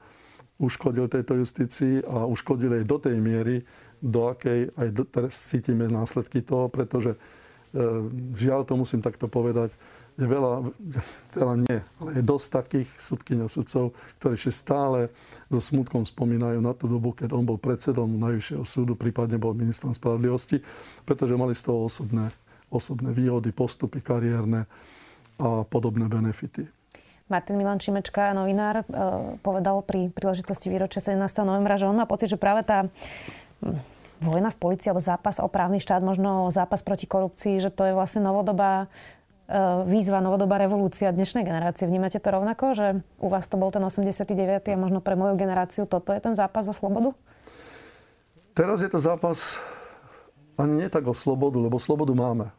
uškodil 0.61 1.09
tejto 1.09 1.41
justícii 1.41 2.05
a 2.05 2.29
uškodil 2.29 2.77
jej 2.77 2.85
do 2.85 3.01
tej 3.01 3.17
miery, 3.17 3.65
do 4.05 4.29
akej 4.29 4.69
aj 4.77 4.89
do, 4.93 5.03
teraz 5.09 5.33
cítime 5.41 5.89
následky 5.89 6.45
toho, 6.45 6.69
pretože 6.69 7.17
e, 7.17 7.19
žiaľ 8.37 8.69
to 8.69 8.77
musím 8.77 9.01
takto 9.01 9.25
povedať, 9.25 9.73
je 10.21 10.29
veľa, 10.29 10.69
veľa 11.33 11.55
nie, 11.65 11.79
ale 11.97 12.11
je 12.21 12.23
dosť 12.25 12.47
takých 12.53 12.89
sudkyň 13.01 13.39
a 13.41 13.49
sudcov, 13.49 13.97
ktorí 14.21 14.37
ešte 14.37 14.53
stále 14.53 15.09
so 15.49 15.61
smutkom 15.65 16.05
spomínajú 16.05 16.61
na 16.61 16.77
tú 16.77 16.93
dobu, 16.93 17.17
keď 17.17 17.33
on 17.33 17.49
bol 17.49 17.57
predsedom 17.57 18.21
Najvyššieho 18.21 18.65
súdu, 18.69 18.93
prípadne 18.93 19.41
bol 19.41 19.57
ministrom 19.57 19.97
spravodlivosti, 19.97 20.61
pretože 21.09 21.41
mali 21.41 21.57
z 21.57 21.73
toho 21.73 21.89
osobné, 21.89 22.29
osobné 22.71 23.11
výhody, 23.11 23.51
postupy 23.51 24.01
kariérne 24.01 24.65
a 25.37 25.67
podobné 25.67 26.07
benefity. 26.07 26.71
Martin 27.31 27.55
Milan 27.55 27.79
Čimečka, 27.79 28.35
novinár, 28.35 28.83
e, 28.83 28.85
povedal 29.39 29.87
pri 29.87 30.11
príležitosti 30.11 30.67
výročia 30.67 30.99
17. 30.99 31.47
novembra, 31.47 31.79
že 31.79 31.87
on 31.87 31.95
má 31.95 32.03
pocit, 32.03 32.27
že 32.27 32.35
práve 32.35 32.67
tá 32.67 32.91
hm, 33.63 33.79
vojna 34.19 34.51
v 34.51 34.59
policii 34.59 34.91
alebo 34.91 34.99
zápas 34.99 35.39
o 35.39 35.47
právny 35.47 35.79
štát, 35.79 36.03
možno 36.03 36.51
zápas 36.51 36.83
proti 36.83 37.07
korupcii, 37.07 37.63
že 37.63 37.71
to 37.71 37.87
je 37.87 37.95
vlastne 37.95 38.27
novodobá 38.27 38.91
e, 39.47 39.57
výzva, 39.87 40.19
novodobá 40.19 40.59
revolúcia 40.59 41.15
dnešnej 41.15 41.47
generácie. 41.47 41.87
Vnímate 41.87 42.19
to 42.19 42.35
rovnako, 42.35 42.75
že 42.75 42.87
u 43.23 43.29
vás 43.31 43.47
to 43.47 43.55
bol 43.55 43.71
ten 43.71 43.87
89. 43.87 44.27
a 44.67 44.75
možno 44.75 44.99
pre 44.99 45.15
moju 45.15 45.39
generáciu 45.39 45.87
toto 45.87 46.11
je 46.11 46.19
ten 46.19 46.35
zápas 46.35 46.67
o 46.67 46.75
slobodu? 46.75 47.15
Teraz 48.59 48.83
je 48.83 48.91
to 48.91 48.99
zápas 48.99 49.55
ani 50.59 50.85
nie 50.85 50.89
tak 50.91 51.07
o 51.07 51.15
slobodu, 51.15 51.57
lebo 51.63 51.79
slobodu 51.81 52.13
máme. 52.13 52.51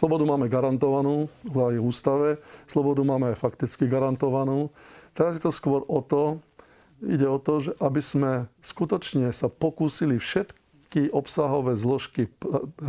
Slobodu 0.00 0.24
máme 0.24 0.48
garantovanú 0.48 1.28
v 1.44 1.76
ústave, 1.76 2.40
slobodu 2.64 3.04
máme 3.04 3.36
fakticky 3.36 3.84
garantovanú. 3.84 4.72
Teraz 5.12 5.36
je 5.36 5.44
to 5.44 5.52
skôr 5.52 5.84
o 5.84 6.00
to, 6.00 6.40
ide 7.04 7.28
o 7.28 7.36
to, 7.36 7.68
že 7.68 7.76
aby 7.84 8.00
sme 8.00 8.32
skutočne 8.64 9.28
sa 9.28 9.52
pokúsili 9.52 10.16
všetky 10.16 11.12
obsahové 11.12 11.76
zložky 11.76 12.32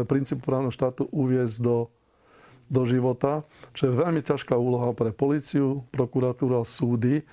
princípu 0.07 0.39
právneho 0.39 0.71
štátu 0.71 1.11
uviezť 1.11 1.59
do, 1.59 1.91
do 2.71 2.87
života, 2.87 3.43
čo 3.75 3.91
je 3.91 3.99
veľmi 3.99 4.23
ťažká 4.23 4.55
úloha 4.55 4.95
pre 4.95 5.11
policiu, 5.11 5.83
prokuratúru 5.91 6.63
a 6.63 6.63
súdy, 6.63 7.27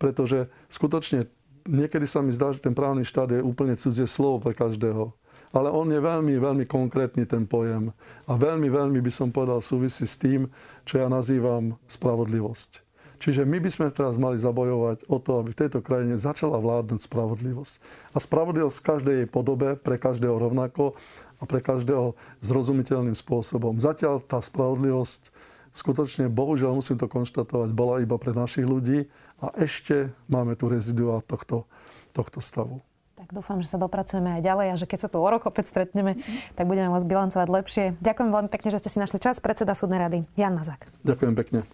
pretože 0.00 0.48
skutočne 0.72 1.28
niekedy 1.68 2.08
sa 2.08 2.24
mi 2.24 2.32
zdá, 2.32 2.56
že 2.56 2.64
ten 2.64 2.72
právny 2.72 3.04
štát 3.04 3.36
je 3.36 3.44
úplne 3.44 3.76
cudzie 3.76 4.08
slovo 4.08 4.40
pre 4.40 4.56
každého 4.56 5.12
ale 5.50 5.68
on 5.70 5.90
je 5.90 5.98
veľmi, 5.98 6.34
veľmi 6.38 6.64
konkrétny 6.66 7.26
ten 7.26 7.42
pojem. 7.42 7.90
A 8.30 8.32
veľmi, 8.38 8.70
veľmi 8.70 9.02
by 9.02 9.10
som 9.10 9.34
povedal 9.34 9.58
súvisí 9.58 10.06
s 10.06 10.14
tým, 10.14 10.46
čo 10.86 11.02
ja 11.02 11.10
nazývam 11.10 11.74
spravodlivosť. 11.90 12.90
Čiže 13.20 13.44
my 13.44 13.60
by 13.60 13.68
sme 13.68 13.86
teraz 13.92 14.16
mali 14.16 14.40
zabojovať 14.40 15.04
o 15.04 15.20
to, 15.20 15.44
aby 15.44 15.52
v 15.52 15.60
tejto 15.60 15.84
krajine 15.84 16.16
začala 16.16 16.56
vládnuť 16.56 17.04
spravodlivosť. 17.04 17.74
A 18.16 18.18
spravodlivosť 18.18 18.76
v 18.80 18.86
každej 18.88 19.14
jej 19.20 19.28
podobe, 19.28 19.76
pre 19.76 20.00
každého 20.00 20.40
rovnako 20.40 20.96
a 21.36 21.44
pre 21.44 21.60
každého 21.60 22.16
zrozumiteľným 22.40 23.12
spôsobom. 23.12 23.76
Zatiaľ 23.76 24.24
tá 24.24 24.40
spravodlivosť 24.40 25.28
skutočne, 25.76 26.32
bohužiaľ 26.32 26.80
musím 26.80 26.96
to 26.96 27.12
konštatovať, 27.12 27.76
bola 27.76 28.00
iba 28.00 28.16
pre 28.16 28.32
našich 28.32 28.64
ľudí 28.64 29.04
a 29.44 29.52
ešte 29.60 30.16
máme 30.24 30.56
tu 30.56 30.72
rezidua 30.72 31.20
tohto, 31.20 31.68
tohto 32.16 32.40
stavu. 32.40 32.80
Tak 33.20 33.36
dúfam, 33.36 33.60
že 33.60 33.68
sa 33.68 33.76
dopracujeme 33.76 34.40
aj 34.40 34.42
ďalej 34.48 34.66
a 34.72 34.74
že 34.80 34.88
keď 34.88 34.98
sa 35.04 35.08
tu 35.12 35.20
o 35.20 35.28
rok 35.28 35.44
opäť 35.44 35.68
stretneme, 35.68 36.16
tak 36.56 36.64
budeme 36.64 36.88
môcť 36.88 37.04
bilancovať 37.04 37.48
lepšie. 37.52 37.84
Ďakujem 38.00 38.30
veľmi 38.32 38.48
pekne, 38.48 38.72
že 38.72 38.80
ste 38.80 38.88
si 38.88 38.96
našli 38.96 39.20
čas. 39.20 39.44
Predseda 39.44 39.76
súdnej 39.76 40.00
rady 40.00 40.18
Jan 40.40 40.56
Mazák. 40.56 40.88
Ďakujem 41.04 41.34
pekne. 41.36 41.68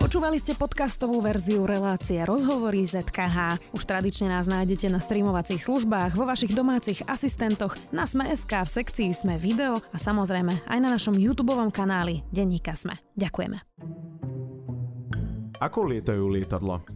Počúvali 0.00 0.40
ste 0.40 0.56
podcastovú 0.56 1.20
verziu 1.20 1.68
relácie 1.68 2.24
Rozhovory 2.24 2.88
ZKH. 2.88 3.60
Už 3.76 3.84
tradične 3.84 4.32
nás 4.32 4.48
nájdete 4.48 4.88
na 4.88 5.04
streamovacích 5.04 5.60
službách, 5.60 6.16
vo 6.16 6.24
vašich 6.24 6.56
domácich 6.56 7.04
asistentoch, 7.04 7.76
na 7.92 8.08
Sme.sk, 8.08 8.48
v 8.48 8.70
sekcii 8.72 9.12
Sme 9.12 9.36
video 9.36 9.84
a 9.92 9.98
samozrejme 10.00 10.64
aj 10.64 10.78
na 10.80 10.96
našom 10.96 11.12
YouTube 11.12 11.52
kanáli 11.68 12.24
Denníka 12.32 12.72
Sme. 12.72 12.96
Ďakujeme. 13.20 13.60
Ako 15.60 15.92
lietajú 15.92 16.24
lietadla? 16.32 16.95